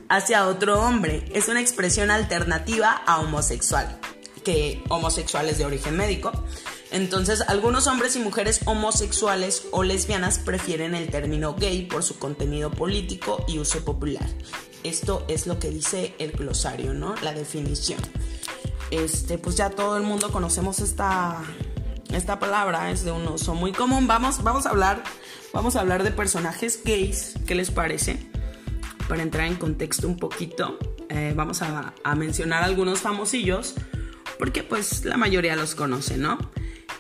hacia 0.09 0.49
otro 0.49 0.83
hombre 0.83 1.25
es 1.33 1.47
una 1.49 1.61
expresión 1.61 2.11
alternativa 2.11 2.91
a 3.07 3.21
homosexual, 3.21 3.97
que 4.45 4.83
homosexuales 4.89 5.57
de 5.59 5.67
origen 5.67 5.97
médico 5.97 6.33
entonces, 6.91 7.43
algunos 7.47 7.87
hombres 7.87 8.17
y 8.17 8.21
mujeres 8.21 8.61
homosexuales 8.65 9.67
o 9.71 9.83
lesbianas 9.83 10.39
prefieren 10.39 10.95
el 10.95 11.11
término 11.11 11.55
gay 11.55 11.87
por 11.87 12.03
su 12.03 12.19
contenido 12.19 12.71
político 12.71 13.45
y 13.47 13.59
uso 13.59 13.85
popular. 13.85 14.27
Esto 14.83 15.25
es 15.29 15.47
lo 15.47 15.59
que 15.59 15.71
dice 15.71 16.15
el 16.19 16.33
glosario, 16.33 16.95
¿no? 16.95 17.15
La 17.23 17.33
definición. 17.33 18.01
Este, 18.91 19.39
pues 19.39 19.57
ya 19.57 19.71
todo 19.71 19.97
el 19.97 20.03
mundo 20.03 20.33
conocemos 20.33 20.81
esta, 20.81 21.43
esta 22.13 22.39
palabra, 22.39 22.91
es 22.91 23.05
de 23.05 23.13
un 23.13 23.29
uso 23.29 23.55
muy 23.55 23.73
común. 23.73 24.07
Vamos, 24.07 24.43
vamos 24.43 24.67
a 24.67 24.71
hablar, 24.71 25.03
vamos 25.53 25.77
a 25.77 25.81
hablar 25.81 26.03
de 26.03 26.11
personajes 26.11 26.81
gays, 26.85 27.35
¿qué 27.47 27.55
les 27.55 27.71
parece? 27.71 28.31
para 29.11 29.25
entrar 29.25 29.49
en 29.49 29.57
contexto 29.57 30.07
un 30.07 30.17
poquito, 30.17 30.79
eh, 31.09 31.33
vamos 31.35 31.63
a, 31.63 31.93
mencionar 32.15 32.63
algunos 32.63 33.01
famosillos, 33.01 33.75
porque 34.39 34.63
pues 34.63 35.05
la 35.05 35.17
mayoría 35.17 35.57
los 35.57 35.75
conoce, 35.75 36.17
¿no? 36.17 36.39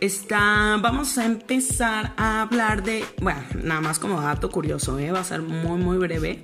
Está, 0.00 0.78
vamos 0.80 1.18
a 1.18 1.26
empezar 1.26 2.14
a 2.16 2.40
hablar 2.40 2.82
de, 2.82 3.04
bueno, 3.20 3.42
nada 3.62 3.82
más 3.82 3.98
como 3.98 4.18
dato 4.18 4.50
curioso, 4.50 4.98
¿eh? 4.98 5.12
va 5.12 5.20
a 5.20 5.24
ser 5.24 5.42
muy, 5.42 5.78
muy 5.78 5.98
breve. 5.98 6.42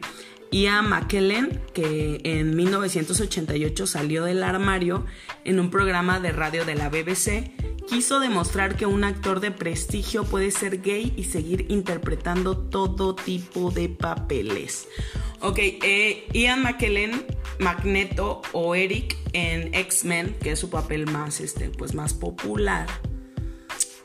Ian 0.53 0.91
McKellen, 0.91 1.63
que 1.73 2.21
en 2.25 2.55
1988 2.55 3.87
salió 3.87 4.25
del 4.25 4.43
armario 4.43 5.07
en 5.45 5.59
un 5.59 5.71
programa 5.71 6.21
de 6.21 6.33
radio 6.33 6.67
de 6.67 6.75
la 6.75 6.91
BBC, 6.91 7.51
quiso 7.89 8.21
demostrar 8.21 8.77
que 8.77 8.85
un 8.85 9.05
actor 9.05 9.41
de 9.41 9.51
prestigio 9.53 10.25
puede 10.25 10.51
ser 10.51 10.83
gay 10.83 11.15
y 11.17 11.25
seguir 11.25 11.65
interpretando 11.71 12.59
todo 12.59 13.15
tipo 13.15 13.71
de 13.71 13.89
papeles. 13.89 14.87
Ok, 15.41 15.59
eh, 15.61 16.29
Ian 16.35 16.63
McKellen, 16.63 17.25
Magneto 17.59 18.43
o 18.53 18.75
Eric 18.75 19.17
en 19.33 19.75
X-Men, 19.75 20.37
que 20.43 20.53
es 20.53 20.59
su 20.59 20.69
papel 20.69 21.07
más, 21.07 21.41
este, 21.41 21.71
pues 21.71 21.95
más 21.95 22.13
popular 22.13 22.87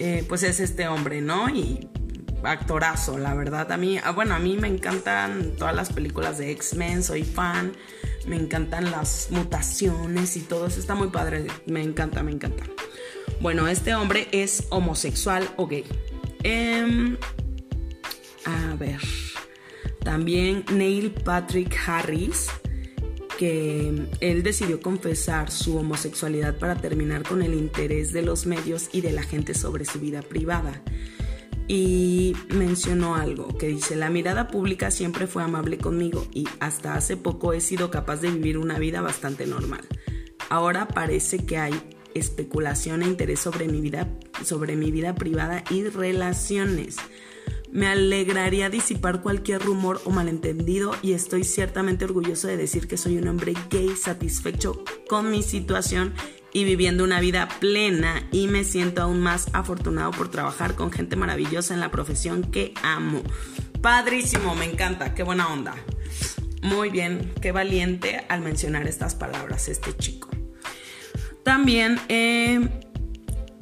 eh, 0.03 0.25
pues 0.27 0.41
es 0.41 0.59
este 0.59 0.87
hombre, 0.87 1.21
¿no? 1.21 1.47
Y 1.47 1.87
actorazo, 2.41 3.19
la 3.19 3.35
verdad. 3.35 3.71
A 3.71 3.77
mí, 3.77 3.99
ah, 4.03 4.09
bueno, 4.09 4.33
a 4.33 4.39
mí 4.39 4.57
me 4.57 4.67
encantan 4.67 5.51
todas 5.55 5.75
las 5.75 5.93
películas 5.93 6.39
de 6.39 6.49
X-Men, 6.49 7.03
soy 7.03 7.23
fan. 7.23 7.73
Me 8.25 8.35
encantan 8.35 8.89
las 8.89 9.27
mutaciones 9.29 10.37
y 10.37 10.39
todo 10.39 10.65
eso. 10.65 10.79
Está 10.79 10.95
muy 10.95 11.09
padre. 11.09 11.45
Me 11.67 11.83
encanta, 11.83 12.23
me 12.23 12.31
encanta. 12.31 12.63
Bueno, 13.41 13.67
este 13.67 13.93
hombre 13.93 14.27
es 14.31 14.65
homosexual 14.71 15.47
o 15.57 15.67
gay. 15.67 15.85
Em, 16.41 17.15
a 18.45 18.73
ver. 18.77 19.01
También 20.03 20.65
Neil 20.71 21.11
Patrick 21.11 21.77
Harris 21.85 22.49
que 23.41 24.05
él 24.19 24.43
decidió 24.43 24.79
confesar 24.81 25.49
su 25.49 25.75
homosexualidad 25.75 26.59
para 26.59 26.75
terminar 26.75 27.23
con 27.23 27.41
el 27.41 27.55
interés 27.55 28.13
de 28.13 28.21
los 28.21 28.45
medios 28.45 28.91
y 28.93 29.01
de 29.01 29.13
la 29.13 29.23
gente 29.23 29.55
sobre 29.55 29.83
su 29.83 29.99
vida 29.99 30.21
privada. 30.21 30.83
Y 31.67 32.35
mencionó 32.49 33.15
algo 33.15 33.47
que 33.57 33.69
dice, 33.69 33.95
la 33.95 34.11
mirada 34.11 34.47
pública 34.47 34.91
siempre 34.91 35.25
fue 35.25 35.41
amable 35.41 35.79
conmigo 35.79 36.27
y 36.31 36.47
hasta 36.59 36.93
hace 36.93 37.17
poco 37.17 37.53
he 37.53 37.61
sido 37.61 37.89
capaz 37.89 38.17
de 38.17 38.29
vivir 38.29 38.59
una 38.59 38.77
vida 38.77 39.01
bastante 39.01 39.47
normal. 39.47 39.87
Ahora 40.51 40.87
parece 40.87 41.43
que 41.43 41.57
hay 41.57 41.73
especulación 42.13 43.01
e 43.01 43.07
interés 43.07 43.39
sobre 43.39 43.67
mi 43.67 43.81
vida, 43.81 44.07
sobre 44.45 44.75
mi 44.75 44.91
vida 44.91 45.15
privada 45.15 45.63
y 45.71 45.85
relaciones. 45.85 46.97
Me 47.71 47.87
alegraría 47.87 48.69
disipar 48.69 49.21
cualquier 49.21 49.61
rumor 49.61 50.01
o 50.03 50.11
malentendido 50.11 50.93
y 51.01 51.13
estoy 51.13 51.45
ciertamente 51.45 52.03
orgulloso 52.03 52.47
de 52.47 52.57
decir 52.57 52.87
que 52.87 52.97
soy 52.97 53.17
un 53.17 53.27
hombre 53.29 53.53
gay 53.69 53.95
satisfecho 53.95 54.83
con 55.07 55.31
mi 55.31 55.41
situación 55.41 56.13
y 56.53 56.65
viviendo 56.65 57.05
una 57.05 57.21
vida 57.21 57.47
plena 57.59 58.27
y 58.31 58.47
me 58.47 58.65
siento 58.65 59.01
aún 59.01 59.21
más 59.21 59.47
afortunado 59.53 60.11
por 60.11 60.29
trabajar 60.29 60.75
con 60.75 60.91
gente 60.91 61.15
maravillosa 61.15 61.73
en 61.73 61.79
la 61.79 61.91
profesión 61.91 62.43
que 62.43 62.73
amo. 62.83 63.23
Padrísimo, 63.81 64.53
me 64.53 64.65
encanta, 64.65 65.13
qué 65.13 65.23
buena 65.23 65.47
onda. 65.47 65.75
Muy 66.61 66.89
bien, 66.89 67.33
qué 67.41 67.51
valiente 67.53 68.25
al 68.27 68.41
mencionar 68.41 68.85
estas 68.85 69.15
palabras 69.15 69.69
este 69.69 69.95
chico. 69.95 70.29
También 71.43 71.99
eh, 72.09 72.69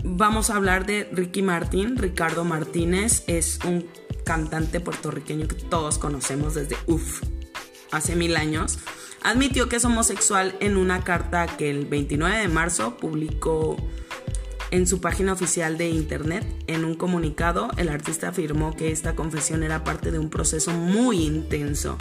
vamos 0.04 0.50
a 0.50 0.56
hablar 0.56 0.86
de 0.86 1.10
Ricky 1.12 1.42
Martin. 1.42 1.98
Ricardo 1.98 2.44
Martínez 2.44 3.24
es 3.28 3.60
un 3.66 3.86
cantante 4.24 4.80
puertorriqueño 4.80 5.48
que 5.48 5.56
todos 5.56 5.98
conocemos 5.98 6.54
desde 6.54 6.78
uff, 6.86 7.24
hace 7.92 8.16
mil 8.16 8.36
años, 8.36 8.78
admitió 9.24 9.70
que 9.70 9.78
es 9.78 9.86
homosexual 9.86 10.56
en 10.60 10.78
una 10.78 11.04
carta 11.04 11.48
que 11.48 11.70
el 11.70 11.86
29 11.86 12.38
de 12.38 12.48
marzo 12.48 12.98
publicó 12.98 13.76
en 14.72 14.86
su 14.86 15.02
página 15.02 15.34
oficial 15.34 15.78
de 15.78 15.90
internet. 15.90 16.46
En 16.68 16.86
un 16.86 16.94
comunicado, 16.96 17.70
el 17.78 17.90
artista 17.90 18.30
afirmó 18.30 18.76
que 18.76 18.92
esta 18.92 19.16
confesión 19.16 19.64
era 19.64 19.84
parte 19.84 20.12
de 20.12 20.20
un 20.20 20.30
proceso 20.30 20.72
muy 20.72 21.26
intenso, 21.26 21.98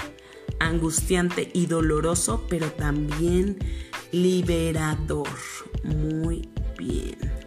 angustiante 0.61 1.51
y 1.55 1.67
doloroso, 1.67 2.47
pero 2.49 2.71
también 2.73 3.59
liberador. 4.13 5.29
Muy 5.83 6.49
bien. 6.77 7.38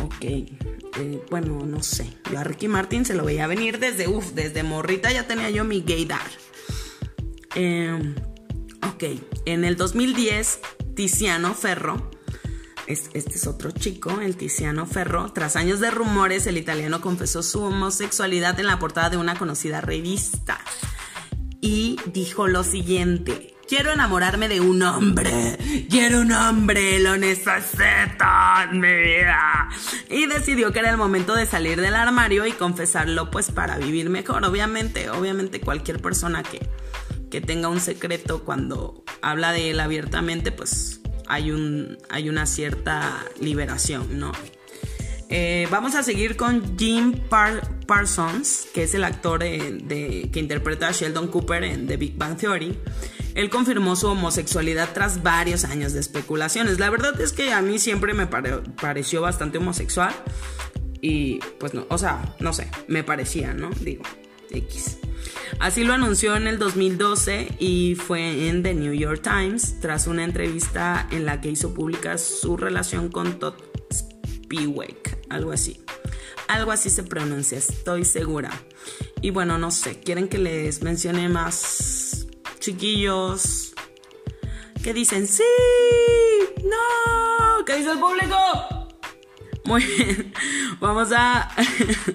Ok. 0.00 0.24
Eh, 0.24 1.24
bueno, 1.30 1.64
no 1.64 1.82
sé. 1.82 2.06
Yo 2.30 2.38
a 2.38 2.44
Ricky 2.44 2.68
Martin 2.68 3.04
se 3.04 3.14
lo 3.14 3.24
veía 3.24 3.46
venir 3.46 3.78
desde, 3.78 4.08
uff, 4.08 4.32
desde 4.32 4.62
morrita 4.62 5.10
ya 5.10 5.26
tenía 5.26 5.50
yo 5.50 5.64
mi 5.64 5.80
gaydar. 5.80 6.30
Em, 7.54 8.14
ok, 8.86 9.04
en 9.46 9.64
el 9.64 9.76
2010, 9.76 10.60
Tiziano 10.94 11.54
Ferro, 11.54 12.10
este 12.86 13.18
es 13.18 13.46
otro 13.46 13.70
chico, 13.70 14.20
el 14.20 14.36
Tiziano 14.36 14.86
Ferro, 14.86 15.32
tras 15.32 15.56
años 15.56 15.80
de 15.80 15.90
rumores, 15.90 16.46
el 16.46 16.58
italiano 16.58 17.00
confesó 17.00 17.42
su 17.42 17.62
homosexualidad 17.62 18.58
en 18.58 18.66
la 18.66 18.78
portada 18.78 19.10
de 19.10 19.16
una 19.16 19.38
conocida 19.38 19.80
revista 19.80 20.60
y 21.60 21.96
dijo 22.12 22.48
lo 22.48 22.64
siguiente. 22.64 23.51
Quiero 23.68 23.92
enamorarme 23.92 24.48
de 24.48 24.60
un 24.60 24.82
hombre. 24.82 25.58
Quiero 25.88 26.20
un 26.20 26.32
hombre, 26.32 26.98
lo 27.00 27.16
necesito 27.16 28.24
en 28.70 28.80
mi 28.80 28.92
vida. 28.92 29.68
Y 30.10 30.26
decidió 30.26 30.72
que 30.72 30.80
era 30.80 30.90
el 30.90 30.96
momento 30.96 31.34
de 31.34 31.46
salir 31.46 31.80
del 31.80 31.94
armario 31.94 32.46
y 32.46 32.52
confesarlo 32.52 33.30
pues 33.30 33.50
para 33.50 33.78
vivir 33.78 34.10
mejor. 34.10 34.44
Obviamente, 34.44 35.10
obviamente 35.10 35.60
cualquier 35.60 36.00
persona 36.00 36.42
que, 36.42 36.66
que 37.30 37.40
tenga 37.40 37.68
un 37.68 37.80
secreto 37.80 38.44
cuando 38.44 39.04
habla 39.22 39.52
de 39.52 39.70
él 39.70 39.80
abiertamente 39.80 40.52
pues 40.52 41.00
hay, 41.28 41.50
un, 41.50 41.98
hay 42.10 42.28
una 42.28 42.46
cierta 42.46 43.24
liberación, 43.40 44.18
¿no? 44.18 44.32
Eh, 45.34 45.66
vamos 45.70 45.94
a 45.94 46.02
seguir 46.02 46.36
con 46.36 46.76
Jim 46.78 47.14
Parsons, 47.86 48.68
que 48.74 48.82
es 48.82 48.94
el 48.94 49.02
actor 49.02 49.40
de, 49.40 50.28
que 50.30 50.38
interpreta 50.38 50.88
a 50.88 50.92
Sheldon 50.92 51.28
Cooper 51.28 51.64
en 51.64 51.86
The 51.86 51.96
Big 51.96 52.18
Bang 52.18 52.36
Theory. 52.36 52.78
Él 53.34 53.50
confirmó 53.50 53.96
su 53.96 54.08
homosexualidad 54.08 54.90
tras 54.92 55.22
varios 55.22 55.64
años 55.64 55.92
de 55.92 56.00
especulaciones. 56.00 56.78
La 56.78 56.90
verdad 56.90 57.20
es 57.20 57.32
que 57.32 57.52
a 57.52 57.62
mí 57.62 57.78
siempre 57.78 58.14
me 58.14 58.26
pareció 58.26 59.22
bastante 59.22 59.58
homosexual. 59.58 60.14
Y 61.00 61.40
pues 61.58 61.74
no, 61.74 61.86
o 61.88 61.98
sea, 61.98 62.36
no 62.38 62.52
sé, 62.52 62.68
me 62.86 63.02
parecía, 63.02 63.54
¿no? 63.54 63.70
Digo, 63.80 64.04
X. 64.50 64.98
Así 65.58 65.84
lo 65.84 65.94
anunció 65.94 66.36
en 66.36 66.46
el 66.46 66.58
2012 66.58 67.56
y 67.58 67.94
fue 67.94 68.48
en 68.48 68.62
The 68.62 68.74
New 68.74 68.92
York 68.92 69.22
Times 69.22 69.80
tras 69.80 70.06
una 70.06 70.24
entrevista 70.24 71.06
en 71.10 71.24
la 71.24 71.40
que 71.40 71.50
hizo 71.50 71.74
pública 71.74 72.18
su 72.18 72.56
relación 72.56 73.10
con 73.10 73.38
Todd 73.38 73.54
Spiewak, 73.92 75.18
algo 75.28 75.52
así. 75.52 75.82
Algo 76.48 76.70
así 76.70 76.90
se 76.90 77.02
pronuncia, 77.02 77.58
estoy 77.58 78.04
segura. 78.04 78.50
Y 79.20 79.30
bueno, 79.30 79.58
no 79.58 79.70
sé, 79.70 80.00
¿quieren 80.00 80.28
que 80.28 80.38
les 80.38 80.82
mencione 80.82 81.28
más 81.28 82.01
chiquillos. 82.62 83.74
Que 84.82 84.94
dicen 84.94 85.26
sí, 85.26 85.42
no, 86.64 87.64
¿qué 87.64 87.76
dice 87.76 87.90
el 87.90 87.98
público? 87.98 88.36
Muy 89.64 89.84
bien, 89.84 90.32
vamos 90.80 91.10
a, 91.12 91.50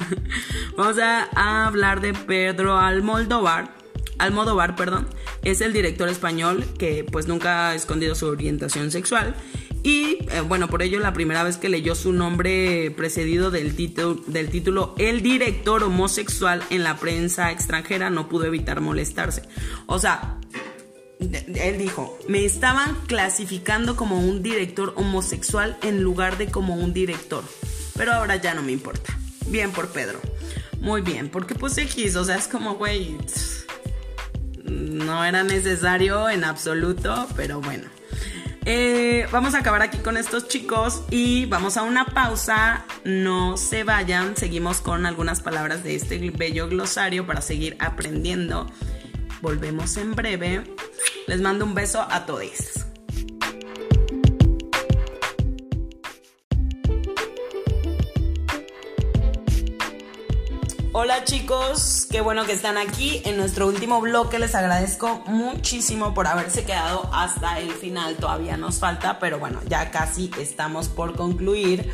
vamos 0.77 0.97
a 0.99 1.65
hablar 1.65 2.01
de 2.01 2.13
Pedro 2.13 2.77
Almodóvar. 2.77 3.75
Almodóvar, 4.19 4.75
perdón, 4.75 5.07
es 5.43 5.62
el 5.62 5.73
director 5.73 6.10
español 6.10 6.65
que 6.79 7.05
pues 7.10 7.27
nunca 7.27 7.69
ha 7.69 7.75
escondido 7.75 8.15
su 8.15 8.27
orientación 8.27 8.89
sexual 8.89 9.36
y 9.88 10.17
eh, 10.32 10.41
bueno, 10.41 10.67
por 10.67 10.82
ello 10.82 11.00
la 11.00 11.13
primera 11.13 11.43
vez 11.43 11.56
que 11.56 11.69
leyó 11.69 11.95
su 11.95 12.12
nombre 12.12 12.91
precedido 12.91 13.52
del, 13.52 13.73
título, 13.73 14.21
del 14.28 14.50
título 14.50 14.93
El 14.97 15.21
director 15.21 15.82
homosexual 15.82 16.62
en 16.69 16.84
la 16.84 16.97
prensa 16.97 17.52
extranjera 17.52 18.10
no 18.10 18.28
pudo 18.28 18.43
evitar 18.43 18.82
molestarse. 18.82 19.43
O 19.86 19.97
sea, 19.97 20.39
él 21.21 21.78
dijo, 21.78 22.19
me 22.28 22.43
estaban 22.43 22.97
clasificando 23.08 23.95
como 23.95 24.19
un 24.19 24.43
director 24.43 24.91
homosexual 24.97 25.78
en 25.82 26.04
lugar 26.04 26.38
de 26.38 26.47
como 26.47 26.76
un 26.76 26.91
director. 26.91 27.45
Pero 27.95 28.12
ahora 28.12 28.36
ya 28.36 28.54
no 28.54 28.63
me 28.63 28.73
importa. 28.73 29.17
Bien 29.45 29.71
por 29.71 29.88
Pedro. 29.88 30.19
Muy 30.82 31.00
bien, 31.00 31.30
porque 31.30 31.56
pues 31.56 31.78
X, 31.78 32.17
o 32.17 32.26
sea, 32.26 32.36
es 32.36 32.50
como, 32.50 32.76
güey, 32.76 33.17
no 34.65 35.23
era 35.23 35.43
necesario 35.43 36.30
en 36.30 36.43
absoluto, 36.43 37.26
pero 37.38 37.62
bueno. 37.62 37.96
Eh, 38.69 39.27
vamos 39.32 39.56
a 39.56 39.60
acabar 39.60 39.82
aquí 39.82 39.99
con 39.99 40.17
estos 40.17 40.49
chicos 40.49 41.01
y 41.10 41.45
vamos 41.45 41.77
a 41.77 41.84
una 41.84 42.03
pausa. 42.08 42.86
No 43.06 43.56
se 43.56 43.86
vayan, 43.86 44.36
seguimos 44.36 44.82
con 44.82 45.06
algunas 45.06 45.39
palabras 45.39 45.86
de 45.86 45.95
este 45.95 46.17
bello 46.32 46.67
glosario 46.67 47.25
para 47.25 47.41
seguir 47.41 47.77
aprendiendo. 47.80 48.67
Volvemos 49.41 49.95
en 49.95 50.15
breve. 50.15 50.63
Les 51.27 51.39
mando 51.39 51.63
un 51.63 51.75
beso 51.75 52.06
a 52.12 52.25
todos. 52.25 52.86
Hola 60.99 61.23
chicos, 61.25 62.07
qué 62.10 62.21
bueno 62.21 62.47
que 62.47 62.53
están 62.53 62.75
aquí 62.75 63.21
en 63.23 63.38
nuestro 63.38 63.67
último 63.67 64.01
bloque. 64.01 64.39
Les 64.39 64.55
agradezco 64.55 65.21
muchísimo 65.27 66.15
por 66.15 66.25
haberse 66.25 66.65
quedado 66.65 67.07
hasta 67.13 67.60
el 67.60 67.71
final. 67.71 68.15
Todavía 68.15 68.57
nos 68.57 68.79
falta, 68.79 69.19
pero 69.19 69.38
bueno, 69.38 69.60
ya 69.67 69.91
casi 69.91 70.31
estamos 70.39 70.88
por 70.88 71.15
concluir. 71.15 71.93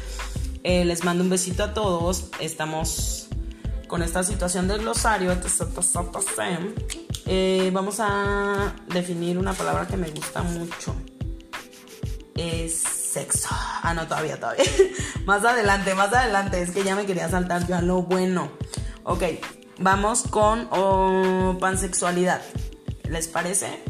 Eh, 0.63 0.85
les 0.85 1.03
mando 1.03 1.21
un 1.21 1.29
besito 1.29 1.65
a 1.65 1.73
todos. 1.73 2.29
Estamos 2.39 3.27
con 3.89 4.03
esta 4.03 4.23
situación 4.23 4.69
del 4.69 4.79
glosario. 4.79 5.37
Eh, 7.25 7.71
vamos 7.73 7.97
a 7.99 8.73
definir 8.87 9.37
una 9.37 9.51
palabra 9.51 9.85
que 9.85 9.97
me 9.97 10.09
gusta 10.11 10.43
mucho. 10.43 10.95
Es 12.35 12.81
sexo. 12.81 13.49
Ah, 13.51 13.93
no, 13.93 14.07
todavía, 14.07 14.39
todavía. 14.39 14.63
más 15.25 15.43
adelante, 15.43 15.93
más 15.93 16.13
adelante. 16.13 16.61
Es 16.61 16.71
que 16.71 16.85
ya 16.85 16.95
me 16.95 17.05
quería 17.05 17.29
saltar 17.29 17.67
yo 17.67 17.75
a 17.75 17.81
lo 17.81 18.03
bueno. 18.03 18.49
Ok, 19.05 19.23
vamos 19.79 20.23
con 20.29 20.67
oh, 20.71 21.57
pansexualidad. 21.59 22.41
¿Les 23.09 23.27
parece? 23.27 23.83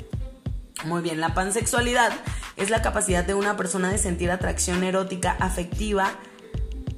Muy 0.86 1.04
bien, 1.04 1.20
la 1.20 1.36
pansexualidad 1.36 2.12
es 2.58 2.72
la 2.72 2.82
capacidad 2.82 3.24
de 3.24 3.36
una 3.36 3.56
persona 3.56 3.92
de 3.92 4.00
sentir 4.00 4.32
atracción 4.32 4.84
erótica 4.84 5.38
afectiva 5.40 6.12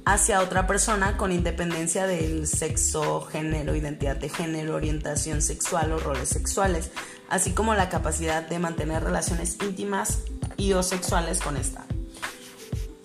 hacia 0.06 0.40
otra 0.40 0.66
persona 0.66 1.18
con 1.18 1.30
independencia 1.30 2.06
del 2.06 2.46
sexo, 2.46 3.20
género, 3.20 3.76
identidad 3.76 4.16
de 4.16 4.30
género, 4.30 4.76
orientación 4.76 5.42
sexual 5.42 5.92
o 5.92 5.98
roles 5.98 6.30
sexuales, 6.30 6.90
así 7.28 7.52
como 7.52 7.74
la 7.74 7.90
capacidad 7.90 8.48
de 8.48 8.58
mantener 8.58 9.04
relaciones 9.04 9.58
íntimas 9.60 10.20
y 10.56 10.72
o 10.72 10.82
sexuales 10.82 11.40
con 11.40 11.58
esta. 11.58 11.84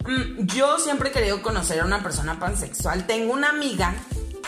Mm, 0.08 0.46
yo 0.46 0.80
siempre 0.80 1.10
he 1.10 1.12
querido 1.12 1.42
conocer 1.42 1.82
a 1.82 1.86
una 1.86 2.02
persona 2.02 2.40
pansexual. 2.40 3.06
Tengo 3.08 3.34
una 3.34 3.50
amiga 3.50 3.94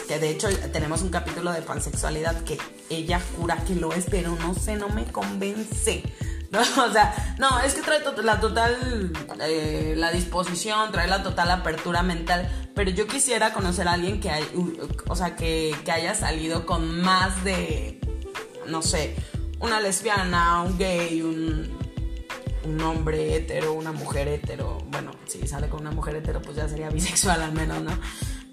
que 0.08 0.20
de 0.20 0.30
hecho 0.30 0.48
tenemos 0.72 1.02
un 1.02 1.10
capítulo 1.10 1.52
de 1.52 1.62
pansexualidad 1.62 2.44
que 2.44 2.58
ella 2.90 3.22
jura 3.36 3.64
que 3.66 3.76
lo 3.76 3.94
es, 3.94 4.06
pero 4.10 4.36
no 4.36 4.54
sé, 4.56 4.76
no 4.76 4.90
me 4.90 5.06
convence. 5.06 6.04
No, 6.54 6.60
o 6.60 6.92
sea, 6.92 7.36
no, 7.40 7.60
es 7.62 7.74
que 7.74 7.82
trae 7.82 8.04
la 8.22 8.40
total, 8.40 9.12
eh, 9.42 9.96
la 9.98 10.12
disposición, 10.12 10.92
trae 10.92 11.08
la 11.08 11.24
total 11.24 11.50
apertura 11.50 12.04
mental, 12.04 12.48
pero 12.76 12.92
yo 12.92 13.08
quisiera 13.08 13.54
conocer 13.54 13.88
a 13.88 13.94
alguien 13.94 14.20
que, 14.20 14.30
hay, 14.30 14.46
o 15.08 15.16
sea, 15.16 15.36
que, 15.36 15.76
que 15.84 15.92
haya 15.92 16.14
salido 16.14 16.68
con 16.68 17.02
más 17.02 17.44
de, 17.44 18.00
no 18.68 18.84
sé, 18.84 19.16
una 19.62 19.80
lesbiana, 19.80 20.62
un 20.62 20.78
gay, 20.78 21.24
un, 21.24 21.76
un 22.66 22.82
hombre 22.82 23.36
hetero, 23.36 23.74
una 23.74 23.92
mujer 23.92 24.28
hetero. 24.28 24.78
Bueno, 24.88 25.12
si 25.26 25.48
sale 25.48 25.70
con 25.70 25.82
una 25.82 25.92
mujer 25.92 26.18
hetero, 26.18 26.42
pues 26.42 26.58
ya 26.58 26.68
sería 26.68 26.90
bisexual 26.90 27.42
al 27.42 27.54
menos, 27.54 27.82
¿no? 27.82 27.92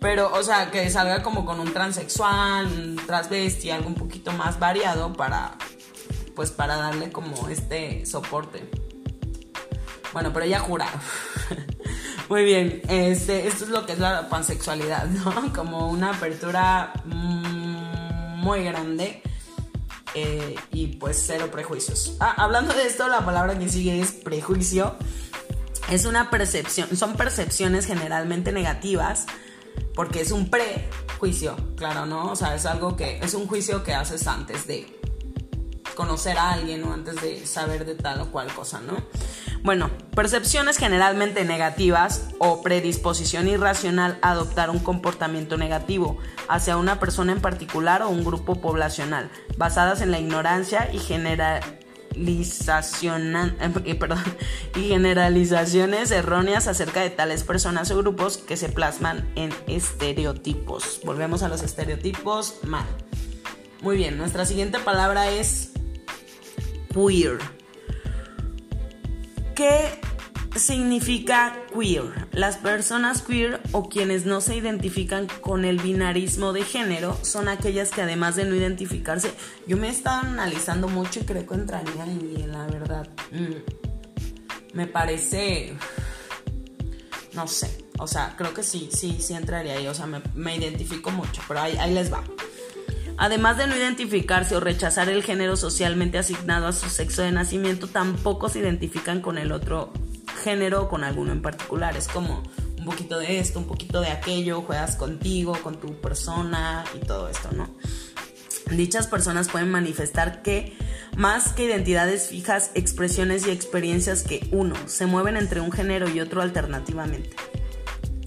Pero, 0.00 0.32
o 0.32 0.42
sea, 0.42 0.70
que 0.70 0.88
salga 0.88 1.22
como 1.22 1.44
con 1.44 1.60
un 1.60 1.72
transexual, 1.72 2.66
un 2.66 2.96
transvesti, 3.06 3.70
algo 3.70 3.88
un 3.88 3.94
poquito 3.94 4.32
más 4.32 4.58
variado 4.58 5.12
para, 5.12 5.56
pues 6.34 6.50
para 6.50 6.76
darle 6.76 7.12
como 7.12 7.48
este 7.48 8.06
soporte. 8.06 8.68
Bueno, 10.12 10.32
pero 10.32 10.46
ella 10.46 10.58
jura. 10.58 10.88
Muy 12.30 12.44
bien, 12.44 12.80
este, 12.88 13.46
esto 13.46 13.64
es 13.64 13.70
lo 13.70 13.84
que 13.84 13.92
es 13.92 13.98
la 13.98 14.28
pansexualidad, 14.28 15.06
¿no? 15.06 15.52
Como 15.54 15.90
una 15.90 16.10
apertura 16.10 16.92
muy 17.04 18.62
grande 18.62 19.20
eh, 20.14 20.54
y 20.70 20.86
pues 20.96 21.22
cero 21.26 21.50
prejuicios. 21.50 22.16
Ah, 22.20 22.34
hablando 22.36 22.72
de 22.72 22.86
esto, 22.86 23.08
la 23.08 23.24
palabra 23.24 23.58
que 23.58 23.68
sigue 23.68 24.00
es 24.00 24.12
prejuicio. 24.12 24.94
Es 25.90 26.04
una 26.06 26.30
percepción, 26.30 26.96
son 26.96 27.16
percepciones 27.16 27.84
generalmente 27.86 28.52
negativas 28.52 29.26
porque 29.94 30.20
es 30.20 30.30
un 30.30 30.50
prejuicio, 30.50 31.56
claro, 31.76 32.06
¿no? 32.06 32.32
O 32.32 32.36
sea, 32.36 32.54
es 32.54 32.66
algo 32.66 32.96
que 32.96 33.18
es 33.18 33.34
un 33.34 33.46
juicio 33.46 33.82
que 33.82 33.94
haces 33.94 34.26
antes 34.26 34.66
de 34.66 35.00
conocer 35.94 36.38
a 36.38 36.52
alguien 36.52 36.82
o 36.84 36.92
antes 36.92 37.20
de 37.20 37.46
saber 37.46 37.84
de 37.84 37.94
tal 37.94 38.20
o 38.22 38.30
cual 38.30 38.52
cosa, 38.54 38.80
¿no? 38.80 38.96
Bueno, 39.62 39.90
percepciones 40.16 40.78
generalmente 40.78 41.44
negativas 41.44 42.28
o 42.38 42.62
predisposición 42.62 43.46
irracional 43.46 44.18
a 44.22 44.30
adoptar 44.30 44.70
un 44.70 44.78
comportamiento 44.78 45.58
negativo 45.58 46.16
hacia 46.48 46.78
una 46.78 46.98
persona 46.98 47.32
en 47.32 47.42
particular 47.42 48.02
o 48.02 48.08
un 48.08 48.24
grupo 48.24 48.62
poblacional, 48.62 49.30
basadas 49.58 50.00
en 50.00 50.10
la 50.10 50.18
ignorancia 50.18 50.88
y 50.92 50.98
eh, 52.20 53.98
y 54.76 54.88
generalizaciones 54.88 56.10
erróneas 56.10 56.68
acerca 56.68 57.00
de 57.00 57.10
tales 57.10 57.44
personas 57.44 57.90
o 57.90 57.96
grupos 57.96 58.38
que 58.38 58.56
se 58.56 58.68
plasman 58.68 59.30
en 59.36 59.50
estereotipos. 59.66 61.00
Volvemos 61.04 61.42
a 61.42 61.48
los 61.48 61.62
estereotipos 61.62 62.60
mal. 62.64 62.86
Muy 63.82 63.96
bien, 63.96 64.18
nuestra 64.18 64.44
siguiente 64.44 64.78
palabra 64.78 65.30
es 65.30 65.72
queer. 66.92 67.38
¿Qué 69.54 70.00
significa 70.60 71.56
queer? 71.72 72.28
Las 72.32 72.56
personas 72.56 73.22
queer 73.22 73.60
o 73.72 73.88
quienes 73.88 74.26
no 74.26 74.40
se 74.40 74.54
identifican 74.56 75.26
con 75.40 75.64
el 75.64 75.78
binarismo 75.78 76.52
de 76.52 76.62
género 76.62 77.18
son 77.22 77.48
aquellas 77.48 77.90
que 77.90 78.02
además 78.02 78.36
de 78.36 78.44
no 78.44 78.54
identificarse, 78.54 79.32
yo 79.66 79.76
me 79.76 79.88
he 79.88 79.90
estado 79.90 80.20
analizando 80.20 80.86
mucho 80.88 81.20
y 81.20 81.24
creo 81.24 81.46
que 81.46 81.54
entraría 81.54 82.04
en 82.04 82.52
la 82.52 82.66
verdad. 82.66 83.08
Mm, 83.32 84.76
me 84.76 84.86
parece, 84.86 85.74
no 87.32 87.48
sé, 87.48 87.84
o 87.98 88.06
sea, 88.06 88.34
creo 88.36 88.54
que 88.54 88.62
sí, 88.62 88.88
sí, 88.92 89.16
sí 89.20 89.34
entraría 89.34 89.74
ahí, 89.74 89.86
o 89.86 89.94
sea, 89.94 90.06
me, 90.06 90.56
identifico 90.56 91.10
mucho, 91.10 91.42
pero 91.48 91.60
ahí, 91.60 91.76
ahí 91.78 91.92
les 91.92 92.12
va. 92.12 92.22
Además 93.16 93.58
de 93.58 93.66
no 93.66 93.76
identificarse 93.76 94.56
o 94.56 94.60
rechazar 94.60 95.08
el 95.08 95.22
género 95.22 95.56
socialmente 95.56 96.16
asignado 96.16 96.66
a 96.66 96.72
su 96.72 96.88
sexo 96.88 97.22
de 97.22 97.32
nacimiento, 97.32 97.88
tampoco 97.88 98.48
se 98.48 98.60
identifican 98.60 99.20
con 99.20 99.36
el 99.36 99.52
otro 99.52 99.92
género 100.40 100.88
con 100.88 101.04
alguno 101.04 101.32
en 101.32 101.42
particular. 101.42 101.96
Es 101.96 102.08
como 102.08 102.42
un 102.78 102.84
poquito 102.84 103.18
de 103.18 103.38
esto, 103.38 103.58
un 103.58 103.66
poquito 103.66 104.00
de 104.00 104.08
aquello, 104.08 104.62
juegas 104.62 104.96
contigo, 104.96 105.56
con 105.62 105.78
tu 105.78 106.00
persona 106.00 106.84
y 106.94 107.04
todo 107.04 107.28
esto, 107.28 107.50
¿no? 107.52 107.68
Dichas 108.70 109.06
personas 109.06 109.48
pueden 109.48 109.70
manifestar 109.70 110.42
que, 110.42 110.76
más 111.16 111.52
que 111.52 111.64
identidades 111.64 112.28
fijas, 112.28 112.70
expresiones 112.74 113.46
y 113.46 113.50
experiencias 113.50 114.22
que, 114.22 114.48
uno, 114.52 114.74
se 114.86 115.06
mueven 115.06 115.36
entre 115.36 115.60
un 115.60 115.72
género 115.72 116.08
y 116.08 116.20
otro 116.20 116.40
alternativamente. 116.40 117.36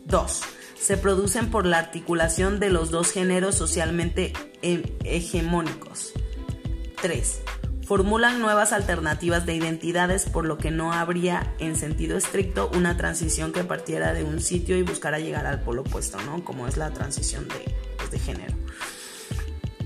Dos, 0.05 0.41
se 0.79 0.97
producen 0.97 1.49
por 1.49 1.65
la 1.65 1.79
articulación 1.79 2.59
de 2.59 2.69
los 2.69 2.91
dos 2.91 3.11
géneros 3.11 3.55
socialmente 3.55 4.33
hegemónicos. 4.61 6.11
3. 7.01 7.41
Formulan 7.85 8.39
nuevas 8.39 8.71
alternativas 8.71 9.45
de 9.45 9.55
identidades 9.55 10.25
por 10.25 10.45
lo 10.45 10.57
que 10.57 10.71
no 10.71 10.93
habría 10.93 11.53
en 11.59 11.75
sentido 11.75 12.17
estricto 12.17 12.71
una 12.73 12.95
transición 12.95 13.51
que 13.51 13.63
partiera 13.63 14.13
de 14.13 14.23
un 14.23 14.39
sitio 14.39 14.77
y 14.77 14.83
buscara 14.83 15.19
llegar 15.19 15.45
al 15.45 15.61
polo 15.61 15.81
opuesto, 15.81 16.21
¿no? 16.21 16.45
Como 16.45 16.67
es 16.67 16.77
la 16.77 16.91
transición 16.91 17.47
de, 17.47 17.75
pues, 17.97 18.11
de 18.11 18.19
género. 18.19 18.53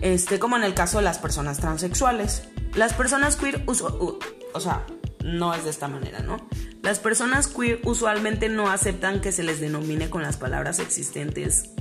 Este, 0.02 0.38
como 0.38 0.58
en 0.58 0.64
el 0.64 0.74
caso 0.74 0.98
de 0.98 1.04
las 1.04 1.18
personas 1.18 1.58
transexuales. 1.58 2.44
Las 2.76 2.94
personas 2.94 3.36
queer, 3.36 3.64
o 3.66 4.60
sea, 4.60 4.86
no 5.24 5.56
es 5.56 5.64
de 5.64 5.72
esta 5.72 5.88
manera, 5.88 6.20
¿no? 6.20 6.38
Las 6.84 7.00
personas 7.00 7.48
queer 7.48 7.82
usualmente 7.84 8.48
no 8.50 8.70
aceptan 8.70 9.22
que 9.22 9.32
se 9.32 9.44
les 9.44 9.60
denomine 9.60 10.10
con 10.10 10.22
las 10.22 10.38
palabras 10.38 10.80
existentes 10.80 11.72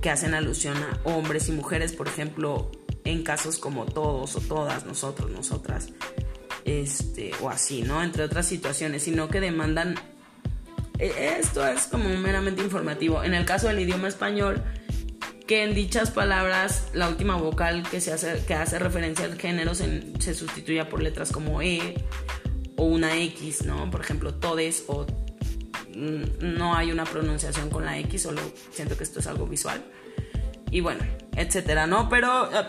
que 0.00 0.10
hacen 0.10 0.34
alusión 0.34 0.76
a 0.76 0.98
hombres 1.04 1.48
y 1.48 1.52
mujeres, 1.52 1.92
por 1.92 2.08
ejemplo, 2.08 2.70
en 3.04 3.22
casos 3.22 3.58
como 3.58 3.86
todos 3.86 4.36
o 4.36 4.40
todas, 4.40 4.86
nosotros, 4.86 5.30
nosotras, 5.30 5.88
este, 6.64 7.32
o 7.40 7.50
así, 7.50 7.82
¿no? 7.82 8.02
Entre 8.02 8.22
otras 8.22 8.46
situaciones, 8.46 9.02
sino 9.02 9.28
que 9.28 9.40
demandan. 9.40 9.94
E, 10.98 11.36
esto 11.38 11.66
es 11.66 11.86
como 11.86 12.08
meramente 12.08 12.62
informativo. 12.62 13.24
En 13.24 13.34
el 13.34 13.44
caso 13.44 13.68
del 13.68 13.80
idioma 13.80 14.08
español, 14.08 14.62
que 15.46 15.64
en 15.64 15.74
dichas 15.74 16.10
palabras 16.10 16.88
la 16.92 17.08
última 17.08 17.36
vocal 17.36 17.82
que, 17.90 18.00
se 18.00 18.12
hace, 18.12 18.44
que 18.46 18.54
hace 18.54 18.78
referencia 18.78 19.24
al 19.24 19.36
género 19.36 19.74
se, 19.74 20.12
se 20.20 20.34
sustituya 20.34 20.88
por 20.88 21.02
letras 21.02 21.32
como 21.32 21.60
E 21.62 22.04
o 22.76 22.84
una 22.84 23.16
X, 23.16 23.64
¿no? 23.64 23.90
Por 23.90 24.00
ejemplo, 24.00 24.34
todes 24.34 24.84
o 24.86 25.06
no 25.94 26.74
hay 26.74 26.92
una 26.92 27.04
pronunciación 27.04 27.68
con 27.68 27.84
la 27.84 27.98
X, 27.98 28.22
solo 28.22 28.40
siento 28.70 28.96
que 28.96 29.04
esto 29.04 29.20
es 29.20 29.26
algo 29.26 29.46
visual. 29.46 29.82
Y 30.70 30.80
bueno, 30.80 31.00
etcétera, 31.36 31.86
¿no? 31.86 32.08
Pero 32.08 32.50
eh, 32.52 32.64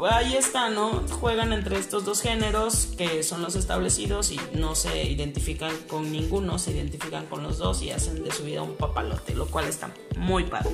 pues 0.00 0.12
ahí 0.14 0.34
está, 0.34 0.70
¿no? 0.70 1.04
Juegan 1.20 1.52
entre 1.52 1.78
estos 1.78 2.06
dos 2.06 2.22
géneros 2.22 2.88
que 2.96 3.22
son 3.22 3.42
los 3.42 3.54
establecidos 3.54 4.32
y 4.32 4.40
no 4.54 4.74
se 4.74 5.04
identifican 5.04 5.76
con 5.88 6.10
ninguno, 6.10 6.58
se 6.58 6.70
identifican 6.70 7.26
con 7.26 7.42
los 7.42 7.58
dos 7.58 7.82
y 7.82 7.90
hacen 7.90 8.24
de 8.24 8.32
su 8.32 8.44
vida 8.44 8.62
un 8.62 8.76
papalote, 8.76 9.34
lo 9.34 9.46
cual 9.48 9.66
está 9.66 9.90
muy 10.16 10.44
padre. 10.44 10.70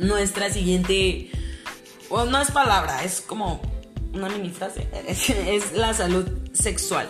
Nuestra 0.00 0.50
siguiente, 0.52 1.30
bueno, 2.08 2.32
no 2.32 2.40
es 2.42 2.50
palabra, 2.50 3.04
es 3.04 3.20
como 3.20 3.62
una 4.12 4.28
mini 4.28 4.50
frase, 4.50 4.88
es 5.06 5.72
la 5.72 5.94
salud 5.94 6.26
sexual 6.52 7.08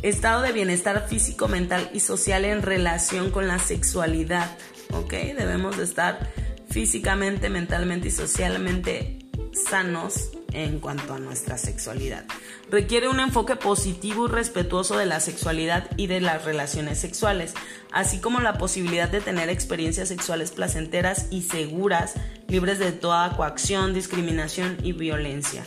estado 0.00 0.40
de 0.40 0.52
bienestar 0.52 1.06
físico, 1.08 1.46
mental 1.46 1.90
y 1.92 2.00
social 2.00 2.46
en 2.46 2.62
relación 2.62 3.30
con 3.30 3.48
la 3.48 3.58
sexualidad. 3.58 4.56
¿Ok? 4.94 5.12
Debemos 5.12 5.76
de 5.76 5.84
estar 5.84 6.32
físicamente, 6.70 7.50
mentalmente 7.50 8.08
y 8.08 8.10
socialmente 8.10 9.22
sanos 9.52 10.30
en 10.52 10.80
cuanto 10.80 11.14
a 11.14 11.18
nuestra 11.18 11.58
sexualidad. 11.58 12.24
Requiere 12.70 13.08
un 13.08 13.20
enfoque 13.20 13.56
positivo 13.56 14.26
y 14.26 14.30
respetuoso 14.30 14.96
de 14.96 15.06
la 15.06 15.20
sexualidad 15.20 15.90
y 15.96 16.06
de 16.06 16.20
las 16.20 16.44
relaciones 16.44 16.98
sexuales, 16.98 17.54
así 17.90 18.18
como 18.20 18.40
la 18.40 18.58
posibilidad 18.58 19.08
de 19.08 19.20
tener 19.20 19.48
experiencias 19.48 20.08
sexuales 20.08 20.50
placenteras 20.50 21.26
y 21.30 21.42
seguras, 21.42 22.14
libres 22.48 22.78
de 22.78 22.92
toda 22.92 23.36
coacción, 23.36 23.94
discriminación 23.94 24.76
y 24.82 24.92
violencia. 24.92 25.64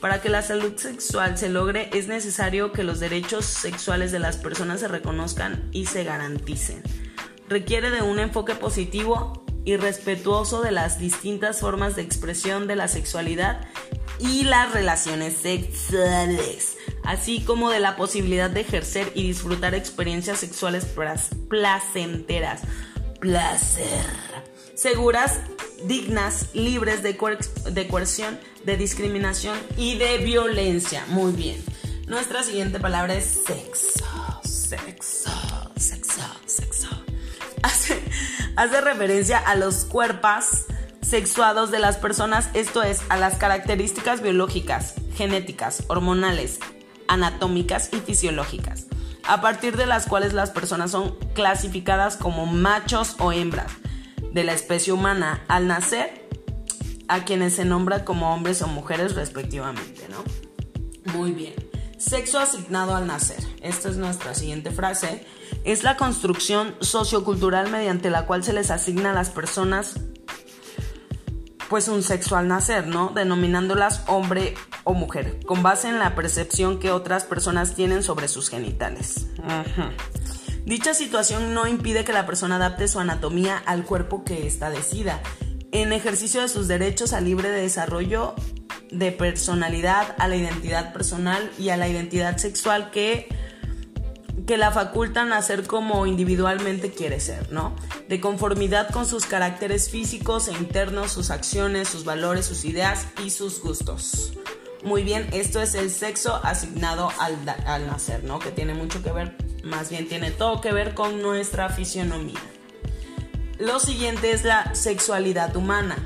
Para 0.00 0.20
que 0.20 0.28
la 0.28 0.42
salud 0.42 0.76
sexual 0.76 1.38
se 1.38 1.48
logre 1.48 1.88
es 1.92 2.06
necesario 2.08 2.72
que 2.72 2.84
los 2.84 3.00
derechos 3.00 3.46
sexuales 3.46 4.12
de 4.12 4.18
las 4.18 4.36
personas 4.36 4.80
se 4.80 4.88
reconozcan 4.88 5.68
y 5.72 5.86
se 5.86 6.04
garanticen. 6.04 6.82
Requiere 7.48 7.90
de 7.90 8.02
un 8.02 8.18
enfoque 8.18 8.54
positivo 8.54 9.45
y 9.66 9.76
respetuoso 9.76 10.62
de 10.62 10.70
las 10.70 10.98
distintas 10.98 11.60
formas 11.60 11.96
de 11.96 12.02
expresión 12.02 12.68
de 12.68 12.76
la 12.76 12.86
sexualidad 12.88 13.66
y 14.20 14.44
las 14.44 14.72
relaciones 14.72 15.36
sexuales, 15.36 16.78
así 17.02 17.40
como 17.40 17.68
de 17.70 17.80
la 17.80 17.96
posibilidad 17.96 18.48
de 18.48 18.60
ejercer 18.60 19.10
y 19.14 19.26
disfrutar 19.26 19.74
experiencias 19.74 20.38
sexuales 20.38 20.86
placenteras, 21.48 22.62
placer, 23.20 24.06
seguras, 24.74 25.40
dignas, 25.84 26.54
libres 26.54 27.02
de, 27.02 27.18
de 27.72 27.88
coerción, 27.88 28.38
de 28.64 28.76
discriminación 28.76 29.58
y 29.76 29.98
de 29.98 30.18
violencia. 30.18 31.04
Muy 31.08 31.32
bien. 31.32 31.62
Nuestra 32.06 32.44
siguiente 32.44 32.78
palabra 32.78 33.16
es 33.16 33.42
sexo, 33.44 34.40
sexo, 34.44 35.65
hace 38.56 38.80
referencia 38.80 39.38
a 39.38 39.54
los 39.54 39.84
cuerpos 39.84 40.64
sexuados 41.02 41.70
de 41.70 41.78
las 41.78 41.98
personas, 41.98 42.48
esto 42.54 42.82
es, 42.82 43.00
a 43.08 43.16
las 43.16 43.36
características 43.36 44.22
biológicas, 44.22 44.94
genéticas, 45.14 45.84
hormonales, 45.86 46.58
anatómicas 47.06 47.90
y 47.92 47.98
fisiológicas, 47.98 48.86
a 49.24 49.40
partir 49.40 49.76
de 49.76 49.86
las 49.86 50.06
cuales 50.06 50.32
las 50.32 50.50
personas 50.50 50.90
son 50.90 51.16
clasificadas 51.34 52.16
como 52.16 52.46
machos 52.46 53.14
o 53.18 53.32
hembras 53.32 53.70
de 54.32 54.44
la 54.44 54.52
especie 54.52 54.92
humana 54.92 55.44
al 55.48 55.68
nacer, 55.68 56.26
a 57.08 57.24
quienes 57.24 57.54
se 57.54 57.64
nombra 57.64 58.04
como 58.04 58.34
hombres 58.34 58.62
o 58.62 58.66
mujeres 58.66 59.14
respectivamente, 59.14 60.08
¿no? 60.10 61.12
Muy 61.12 61.30
bien. 61.30 61.54
Sexo 61.98 62.40
asignado 62.40 62.96
al 62.96 63.06
nacer. 63.06 63.38
Esta 63.66 63.88
es 63.88 63.96
nuestra 63.96 64.32
siguiente 64.34 64.70
frase. 64.70 65.26
Es 65.64 65.82
la 65.82 65.96
construcción 65.96 66.76
sociocultural 66.80 67.70
mediante 67.70 68.10
la 68.10 68.26
cual 68.26 68.44
se 68.44 68.52
les 68.52 68.70
asigna 68.70 69.10
a 69.10 69.14
las 69.14 69.30
personas 69.30 69.94
pues 71.68 71.88
un 71.88 72.04
sexo 72.04 72.36
al 72.36 72.46
nacer, 72.46 72.86
¿no? 72.86 73.10
Denominándolas 73.12 74.04
hombre 74.06 74.54
o 74.84 74.94
mujer, 74.94 75.40
con 75.46 75.64
base 75.64 75.88
en 75.88 75.98
la 75.98 76.14
percepción 76.14 76.78
que 76.78 76.92
otras 76.92 77.24
personas 77.24 77.74
tienen 77.74 78.04
sobre 78.04 78.28
sus 78.28 78.50
genitales. 78.50 79.26
Dicha 80.64 80.94
situación 80.94 81.54
no 81.54 81.66
impide 81.66 82.04
que 82.04 82.12
la 82.12 82.24
persona 82.24 82.56
adapte 82.56 82.86
su 82.86 83.00
anatomía 83.00 83.60
al 83.66 83.84
cuerpo 83.84 84.22
que 84.22 84.46
ésta 84.46 84.70
decida, 84.70 85.20
en 85.72 85.92
ejercicio 85.92 86.40
de 86.40 86.48
sus 86.48 86.68
derechos 86.68 87.12
al 87.12 87.24
libre 87.24 87.50
desarrollo 87.50 88.36
de 88.92 89.10
personalidad, 89.10 90.14
a 90.18 90.28
la 90.28 90.36
identidad 90.36 90.92
personal 90.92 91.50
y 91.58 91.70
a 91.70 91.76
la 91.76 91.88
identidad 91.88 92.36
sexual 92.36 92.92
que 92.92 93.28
que 94.46 94.56
la 94.56 94.70
facultan 94.70 95.32
a 95.32 95.42
ser 95.42 95.66
como 95.66 96.06
individualmente 96.06 96.92
quiere 96.92 97.18
ser, 97.20 97.52
¿no? 97.52 97.74
De 98.08 98.20
conformidad 98.20 98.90
con 98.90 99.04
sus 99.04 99.26
caracteres 99.26 99.90
físicos 99.90 100.48
e 100.48 100.52
internos, 100.52 101.10
sus 101.10 101.30
acciones, 101.30 101.88
sus 101.88 102.04
valores, 102.04 102.46
sus 102.46 102.64
ideas 102.64 103.06
y 103.24 103.30
sus 103.30 103.60
gustos. 103.60 104.32
Muy 104.84 105.02
bien, 105.02 105.28
esto 105.32 105.60
es 105.60 105.74
el 105.74 105.90
sexo 105.90 106.40
asignado 106.44 107.10
al, 107.18 107.36
al 107.66 107.86
nacer, 107.88 108.22
¿no? 108.22 108.38
Que 108.38 108.52
tiene 108.52 108.72
mucho 108.72 109.02
que 109.02 109.10
ver, 109.10 109.36
más 109.64 109.90
bien 109.90 110.08
tiene 110.08 110.30
todo 110.30 110.60
que 110.60 110.72
ver 110.72 110.94
con 110.94 111.20
nuestra 111.20 111.68
fisionomía. 111.68 112.40
Lo 113.58 113.80
siguiente 113.80 114.30
es 114.30 114.44
la 114.44 114.74
sexualidad 114.74 115.56
humana. 115.56 115.96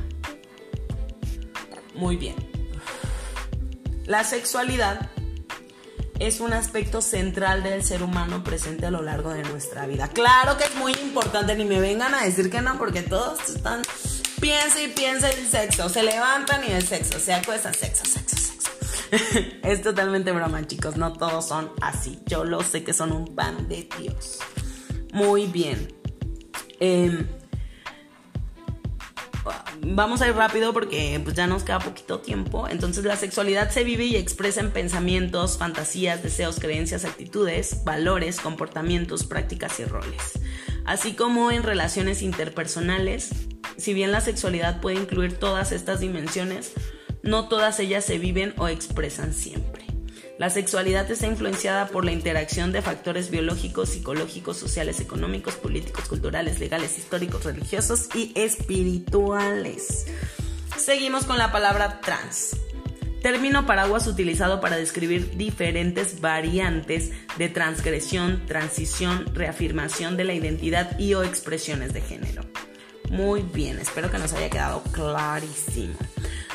Muy 1.94 2.16
bien. 2.16 2.36
La 4.06 4.24
sexualidad 4.24 5.10
es 6.20 6.40
un 6.40 6.52
aspecto 6.52 7.00
central 7.00 7.62
del 7.62 7.82
ser 7.82 8.02
humano 8.02 8.44
presente 8.44 8.86
a 8.86 8.90
lo 8.90 9.02
largo 9.02 9.30
de 9.30 9.42
nuestra 9.42 9.86
vida. 9.86 10.06
Claro 10.08 10.56
que 10.58 10.64
es 10.64 10.74
muy 10.76 10.92
importante, 10.92 11.56
ni 11.56 11.64
me 11.64 11.80
vengan 11.80 12.14
a 12.14 12.22
decir 12.22 12.50
que 12.50 12.60
no, 12.60 12.78
porque 12.78 13.02
todos 13.02 13.40
están, 13.48 13.82
piensa 14.38 14.82
y 14.82 14.88
piensa 14.88 15.30
el 15.30 15.48
sexo, 15.48 15.88
se 15.88 16.02
levantan 16.02 16.62
y 16.68 16.72
el 16.72 16.86
sexo, 16.86 17.18
se 17.18 17.32
acuestan, 17.32 17.72
sexo, 17.74 18.04
sexo, 18.04 18.36
sexo. 18.36 18.70
es 19.62 19.82
totalmente 19.82 20.30
broma, 20.30 20.66
chicos, 20.66 20.96
no 20.96 21.14
todos 21.14 21.48
son 21.48 21.72
así. 21.80 22.20
Yo 22.26 22.44
lo 22.44 22.62
sé 22.62 22.84
que 22.84 22.92
son 22.92 23.12
un 23.12 23.34
pan 23.34 23.66
de 23.66 23.88
Dios. 23.98 24.38
Muy 25.12 25.46
bien. 25.46 25.88
Eh, 26.80 27.26
vamos 29.80 30.22
a 30.22 30.28
ir 30.28 30.34
rápido 30.34 30.72
porque 30.72 31.20
pues, 31.22 31.36
ya 31.36 31.46
nos 31.46 31.62
queda 31.62 31.78
poquito 31.78 32.20
tiempo. 32.20 32.68
Entonces 32.68 33.04
la 33.04 33.16
sexualidad 33.16 33.70
se 33.70 33.84
vive 33.84 34.04
y 34.04 34.16
expresa 34.16 34.60
en 34.60 34.70
pensamientos, 34.70 35.58
fantasías, 35.58 36.22
deseos, 36.22 36.58
creencias, 36.58 37.04
actitudes, 37.04 37.84
valores, 37.84 38.40
comportamientos, 38.40 39.24
prácticas 39.24 39.78
y 39.80 39.84
roles. 39.84 40.38
Así 40.84 41.12
como 41.12 41.50
en 41.50 41.62
relaciones 41.62 42.22
interpersonales, 42.22 43.30
si 43.76 43.94
bien 43.94 44.12
la 44.12 44.20
sexualidad 44.20 44.80
puede 44.80 44.96
incluir 44.96 45.38
todas 45.38 45.72
estas 45.72 46.00
dimensiones, 46.00 46.72
no 47.22 47.48
todas 47.48 47.78
ellas 47.80 48.04
se 48.04 48.18
viven 48.18 48.54
o 48.56 48.68
expresan 48.68 49.34
siempre. 49.34 49.69
La 50.40 50.48
sexualidad 50.48 51.10
está 51.10 51.26
influenciada 51.26 51.88
por 51.88 52.06
la 52.06 52.12
interacción 52.12 52.72
de 52.72 52.80
factores 52.80 53.30
biológicos, 53.30 53.90
psicológicos, 53.90 54.56
sociales, 54.56 54.98
económicos, 54.98 55.56
políticos, 55.56 56.08
culturales, 56.08 56.58
legales, 56.58 56.96
históricos, 56.96 57.44
religiosos 57.44 58.08
y 58.14 58.32
espirituales. 58.34 60.06
Seguimos 60.78 61.26
con 61.26 61.36
la 61.36 61.52
palabra 61.52 62.00
trans. 62.00 62.56
Término 63.20 63.66
paraguas 63.66 64.06
utilizado 64.06 64.62
para 64.62 64.78
describir 64.78 65.36
diferentes 65.36 66.22
variantes 66.22 67.10
de 67.36 67.50
transgresión, 67.50 68.46
transición, 68.46 69.26
reafirmación 69.34 70.16
de 70.16 70.24
la 70.24 70.32
identidad 70.32 70.98
y 70.98 71.12
o 71.12 71.22
expresiones 71.22 71.92
de 71.92 72.00
género. 72.00 72.44
Muy 73.10 73.42
bien, 73.42 73.80
espero 73.80 74.08
que 74.08 74.18
nos 74.18 74.32
haya 74.32 74.48
quedado 74.48 74.84
clarísimo. 74.92 75.94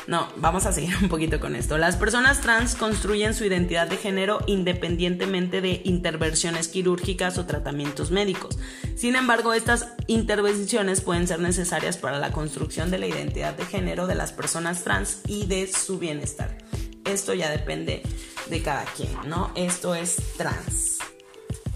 No, 0.06 0.26
vamos 0.36 0.64
a 0.64 0.72
seguir 0.72 0.96
un 1.02 1.10
poquito 1.10 1.38
con 1.38 1.54
esto. 1.54 1.76
Las 1.76 1.96
personas 1.96 2.40
trans 2.40 2.74
construyen 2.74 3.34
su 3.34 3.44
identidad 3.44 3.86
de 3.88 3.98
género 3.98 4.38
independientemente 4.46 5.60
de 5.60 5.82
intervenciones 5.84 6.68
quirúrgicas 6.68 7.36
o 7.36 7.44
tratamientos 7.44 8.10
médicos. 8.10 8.58
Sin 8.94 9.16
embargo, 9.16 9.52
estas 9.52 9.88
intervenciones 10.06 11.02
pueden 11.02 11.26
ser 11.28 11.40
necesarias 11.40 11.98
para 11.98 12.18
la 12.18 12.32
construcción 12.32 12.90
de 12.90 12.98
la 13.00 13.06
identidad 13.06 13.54
de 13.54 13.66
género 13.66 14.06
de 14.06 14.14
las 14.14 14.32
personas 14.32 14.82
trans 14.82 15.20
y 15.26 15.44
de 15.44 15.70
su 15.70 15.98
bienestar. 15.98 16.56
Esto 17.04 17.34
ya 17.34 17.50
depende 17.50 18.02
de 18.48 18.62
cada 18.62 18.84
quien, 18.84 19.10
¿no? 19.26 19.52
Esto 19.54 19.94
es 19.94 20.16
trans. 20.38 20.98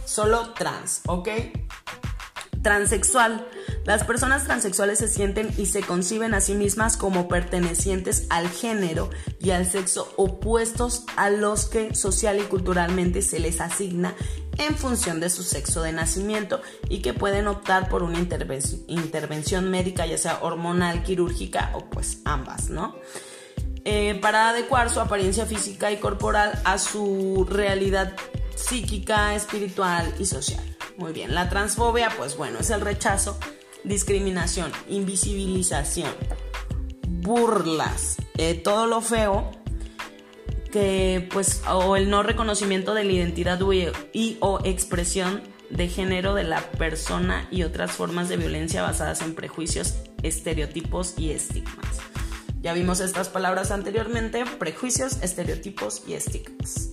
Solo 0.07 0.55
trans, 0.55 1.03
¿ok? 1.07 1.29
Transexual. 2.63 3.47
Las 3.85 4.05
personas 4.05 4.45
transexuales 4.45 4.99
se 4.99 5.09
sienten 5.09 5.51
y 5.57 5.67
se 5.67 5.83
conciben 5.83 6.35
a 6.35 6.41
sí 6.41 6.55
mismas 6.55 6.97
como 6.97 7.29
pertenecientes 7.29 8.27
al 8.29 8.49
género 8.49 9.11
y 9.41 9.51
al 9.51 9.67
sexo 9.67 10.13
opuestos 10.17 11.05
a 11.17 11.31
los 11.31 11.67
que 11.67 11.95
social 11.95 12.39
y 12.39 12.43
culturalmente 12.43 13.23
se 13.23 13.41
les 13.41 13.61
asigna 13.61 14.15
en 14.59 14.77
función 14.77 15.21
de 15.21 15.31
su 15.31 15.43
sexo 15.43 15.83
de 15.83 15.93
nacimiento 15.93 16.61
y 16.89 17.01
que 17.01 17.15
pueden 17.15 17.47
optar 17.47 17.89
por 17.89 18.03
una 18.03 18.19
intervención 18.19 19.71
médica, 19.71 20.05
ya 20.05 20.19
sea 20.19 20.41
hormonal, 20.43 21.03
quirúrgica 21.03 21.71
o 21.75 21.89
pues 21.89 22.19
ambas, 22.25 22.69
¿no? 22.69 22.95
Eh, 23.87 24.19
para 24.21 24.51
adecuar 24.51 24.91
su 24.91 25.01
apariencia 25.01 25.47
física 25.47 25.91
y 25.91 25.97
corporal 25.97 26.61
a 26.65 26.77
su 26.77 27.47
realidad 27.49 28.15
psíquica, 28.55 29.35
espiritual 29.35 30.13
y 30.19 30.27
social. 30.27 30.70
Muy 31.01 31.15
bien, 31.15 31.35
la 31.35 31.49
transfobia, 31.49 32.11
pues 32.19 32.37
bueno, 32.37 32.59
es 32.59 32.69
el 32.69 32.83
rechazo, 32.83 33.39
discriminación, 33.85 34.71
invisibilización, 34.87 36.11
burlas, 37.09 38.19
eh, 38.37 38.53
todo 38.53 38.87
lo 38.87 39.01
feo 39.01 39.51
que 40.71 41.27
pues 41.33 41.63
o 41.67 41.97
el 41.97 42.11
no 42.11 42.23
reconocimiento 42.23 42.93
de 42.93 43.05
la 43.05 43.13
identidad 43.13 43.59
y 44.13 44.37
o 44.41 44.61
expresión 44.63 45.43
de 45.71 45.89
género 45.89 46.35
de 46.35 46.45
la 46.45 46.61
persona 46.73 47.49
y 47.51 47.63
otras 47.63 47.93
formas 47.93 48.29
de 48.29 48.37
violencia 48.37 48.83
basadas 48.83 49.23
en 49.23 49.35
prejuicios, 49.35 49.95
estereotipos 50.23 51.15
y 51.17 51.31
estigmas. 51.31 51.97
Ya 52.61 52.75
vimos 52.75 53.01
estas 53.01 53.31
palabras 53.31 53.71
anteriormente, 53.71 54.45
prejuicios, 54.59 55.23
estereotipos 55.23 56.03
y 56.07 56.13
estigmas. 56.13 56.91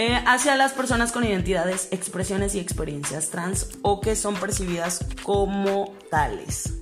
Eh, 0.00 0.18
hacia 0.26 0.56
las 0.56 0.72
personas 0.72 1.12
con 1.12 1.24
identidades, 1.24 1.88
expresiones 1.90 2.54
y 2.54 2.58
experiencias 2.58 3.28
trans 3.28 3.68
o 3.82 4.00
que 4.00 4.16
son 4.16 4.34
percibidas 4.34 5.04
como 5.22 5.92
tales. 6.10 6.72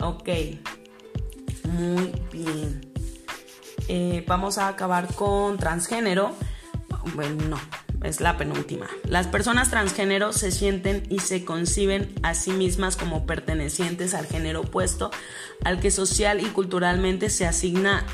Ok. 0.00 0.28
Muy 1.64 2.12
bien. 2.30 2.92
Eh, 3.88 4.22
vamos 4.26 4.58
a 4.58 4.68
acabar 4.68 5.14
con 5.14 5.56
transgénero. 5.56 6.34
Bueno, 7.14 7.42
no, 7.48 7.60
es 8.02 8.20
la 8.20 8.36
penúltima. 8.36 8.86
Las 9.08 9.28
personas 9.28 9.70
transgénero 9.70 10.34
se 10.34 10.50
sienten 10.50 11.04
y 11.08 11.20
se 11.20 11.42
conciben 11.42 12.12
a 12.22 12.34
sí 12.34 12.50
mismas 12.50 12.98
como 12.98 13.24
pertenecientes 13.24 14.12
al 14.12 14.26
género 14.26 14.60
opuesto 14.60 15.10
al 15.64 15.80
que 15.80 15.90
social 15.90 16.42
y 16.42 16.50
culturalmente 16.50 17.30
se 17.30 17.46
asigna 17.46 18.04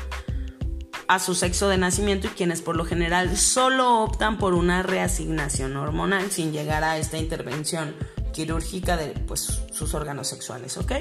a 1.07 1.19
su 1.19 1.35
sexo 1.35 1.69
de 1.69 1.77
nacimiento 1.77 2.27
y 2.27 2.31
quienes 2.31 2.61
por 2.61 2.75
lo 2.75 2.85
general 2.85 3.37
solo 3.37 4.01
optan 4.03 4.37
por 4.37 4.53
una 4.53 4.83
reasignación 4.83 5.75
hormonal 5.77 6.31
sin 6.31 6.51
llegar 6.51 6.83
a 6.83 6.97
esta 6.97 7.17
intervención 7.17 7.95
quirúrgica 8.33 8.97
de 8.97 9.09
pues, 9.27 9.61
sus 9.71 9.93
órganos 9.93 10.27
sexuales, 10.27 10.77
¿ok? 10.77 10.93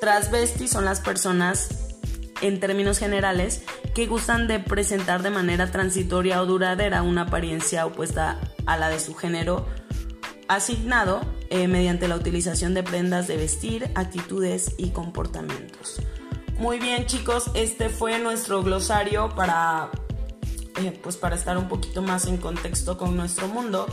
Transvestis 0.00 0.70
son 0.70 0.84
las 0.84 1.00
personas, 1.00 1.96
en 2.40 2.60
términos 2.60 2.98
generales, 2.98 3.62
que 3.94 4.06
gustan 4.06 4.46
de 4.46 4.60
presentar 4.60 5.22
de 5.22 5.30
manera 5.30 5.70
transitoria 5.70 6.40
o 6.40 6.46
duradera 6.46 7.02
una 7.02 7.22
apariencia 7.22 7.86
opuesta 7.86 8.40
a 8.66 8.76
la 8.76 8.88
de 8.88 9.00
su 9.00 9.14
género 9.14 9.66
asignado 10.48 11.20
eh, 11.48 11.68
mediante 11.68 12.08
la 12.08 12.16
utilización 12.16 12.74
de 12.74 12.82
prendas 12.82 13.28
de 13.28 13.36
vestir, 13.36 13.90
actitudes 13.94 14.74
y 14.78 14.90
comportamientos. 14.90 16.00
Muy 16.60 16.78
bien 16.78 17.06
chicos, 17.06 17.50
este 17.54 17.88
fue 17.88 18.18
nuestro 18.18 18.62
glosario 18.62 19.30
para, 19.34 19.88
eh, 20.78 20.92
pues 21.02 21.16
para 21.16 21.34
estar 21.34 21.56
un 21.56 21.68
poquito 21.68 22.02
más 22.02 22.26
en 22.26 22.36
contexto 22.36 22.98
con 22.98 23.16
nuestro 23.16 23.48
mundo. 23.48 23.86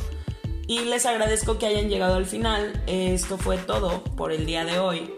Y 0.68 0.82
les 0.82 1.06
agradezco 1.06 1.58
que 1.60 1.66
hayan 1.66 1.88
llegado 1.88 2.16
al 2.16 2.26
final. 2.26 2.84
Esto 2.86 3.38
fue 3.38 3.58
todo 3.58 4.04
por 4.04 4.34
el 4.34 4.46
día 4.46 4.66
de 4.66 4.80
hoy. 4.80 5.14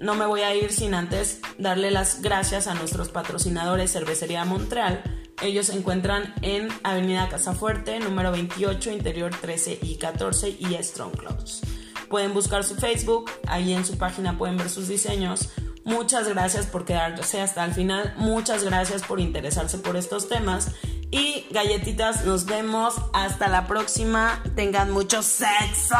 No 0.00 0.16
me 0.16 0.26
voy 0.26 0.42
a 0.42 0.54
ir 0.54 0.70
sin 0.70 0.92
antes 0.92 1.40
darle 1.56 1.90
las 1.90 2.20
gracias 2.20 2.66
a 2.66 2.74
nuestros 2.74 3.08
patrocinadores 3.08 3.94
Cervecería 3.94 4.44
Montreal. 4.44 5.02
Ellos 5.40 5.68
se 5.68 5.78
encuentran 5.78 6.34
en 6.42 6.68
Avenida 6.82 7.30
Casafuerte, 7.30 8.00
número 8.00 8.32
28, 8.32 8.90
interior 8.90 9.34
13 9.34 9.78
y 9.80 9.96
14 9.96 10.50
y 10.50 10.76
Strong 10.82 11.16
Clothes. 11.16 11.62
Pueden 12.10 12.34
buscar 12.34 12.64
su 12.64 12.74
Facebook, 12.74 13.30
ahí 13.46 13.72
en 13.72 13.86
su 13.86 13.96
página 13.96 14.36
pueden 14.36 14.58
ver 14.58 14.68
sus 14.68 14.88
diseños. 14.88 15.48
Muchas 15.86 16.26
gracias 16.28 16.66
por 16.66 16.84
quedarse 16.84 17.40
hasta 17.40 17.64
el 17.64 17.72
final. 17.72 18.12
Muchas 18.16 18.64
gracias 18.64 19.02
por 19.04 19.20
interesarse 19.20 19.78
por 19.78 19.96
estos 19.96 20.28
temas. 20.28 20.72
Y 21.12 21.46
galletitas, 21.52 22.24
nos 22.24 22.44
vemos 22.44 22.94
hasta 23.12 23.46
la 23.46 23.68
próxima. 23.68 24.42
Tengan 24.56 24.90
mucho 24.90 25.22
sexo 25.22 25.94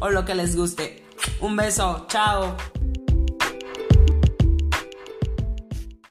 o 0.00 0.10
lo 0.10 0.24
que 0.24 0.34
les 0.34 0.56
guste. 0.56 1.04
Un 1.40 1.54
beso. 1.54 2.06
Chao. 2.08 2.56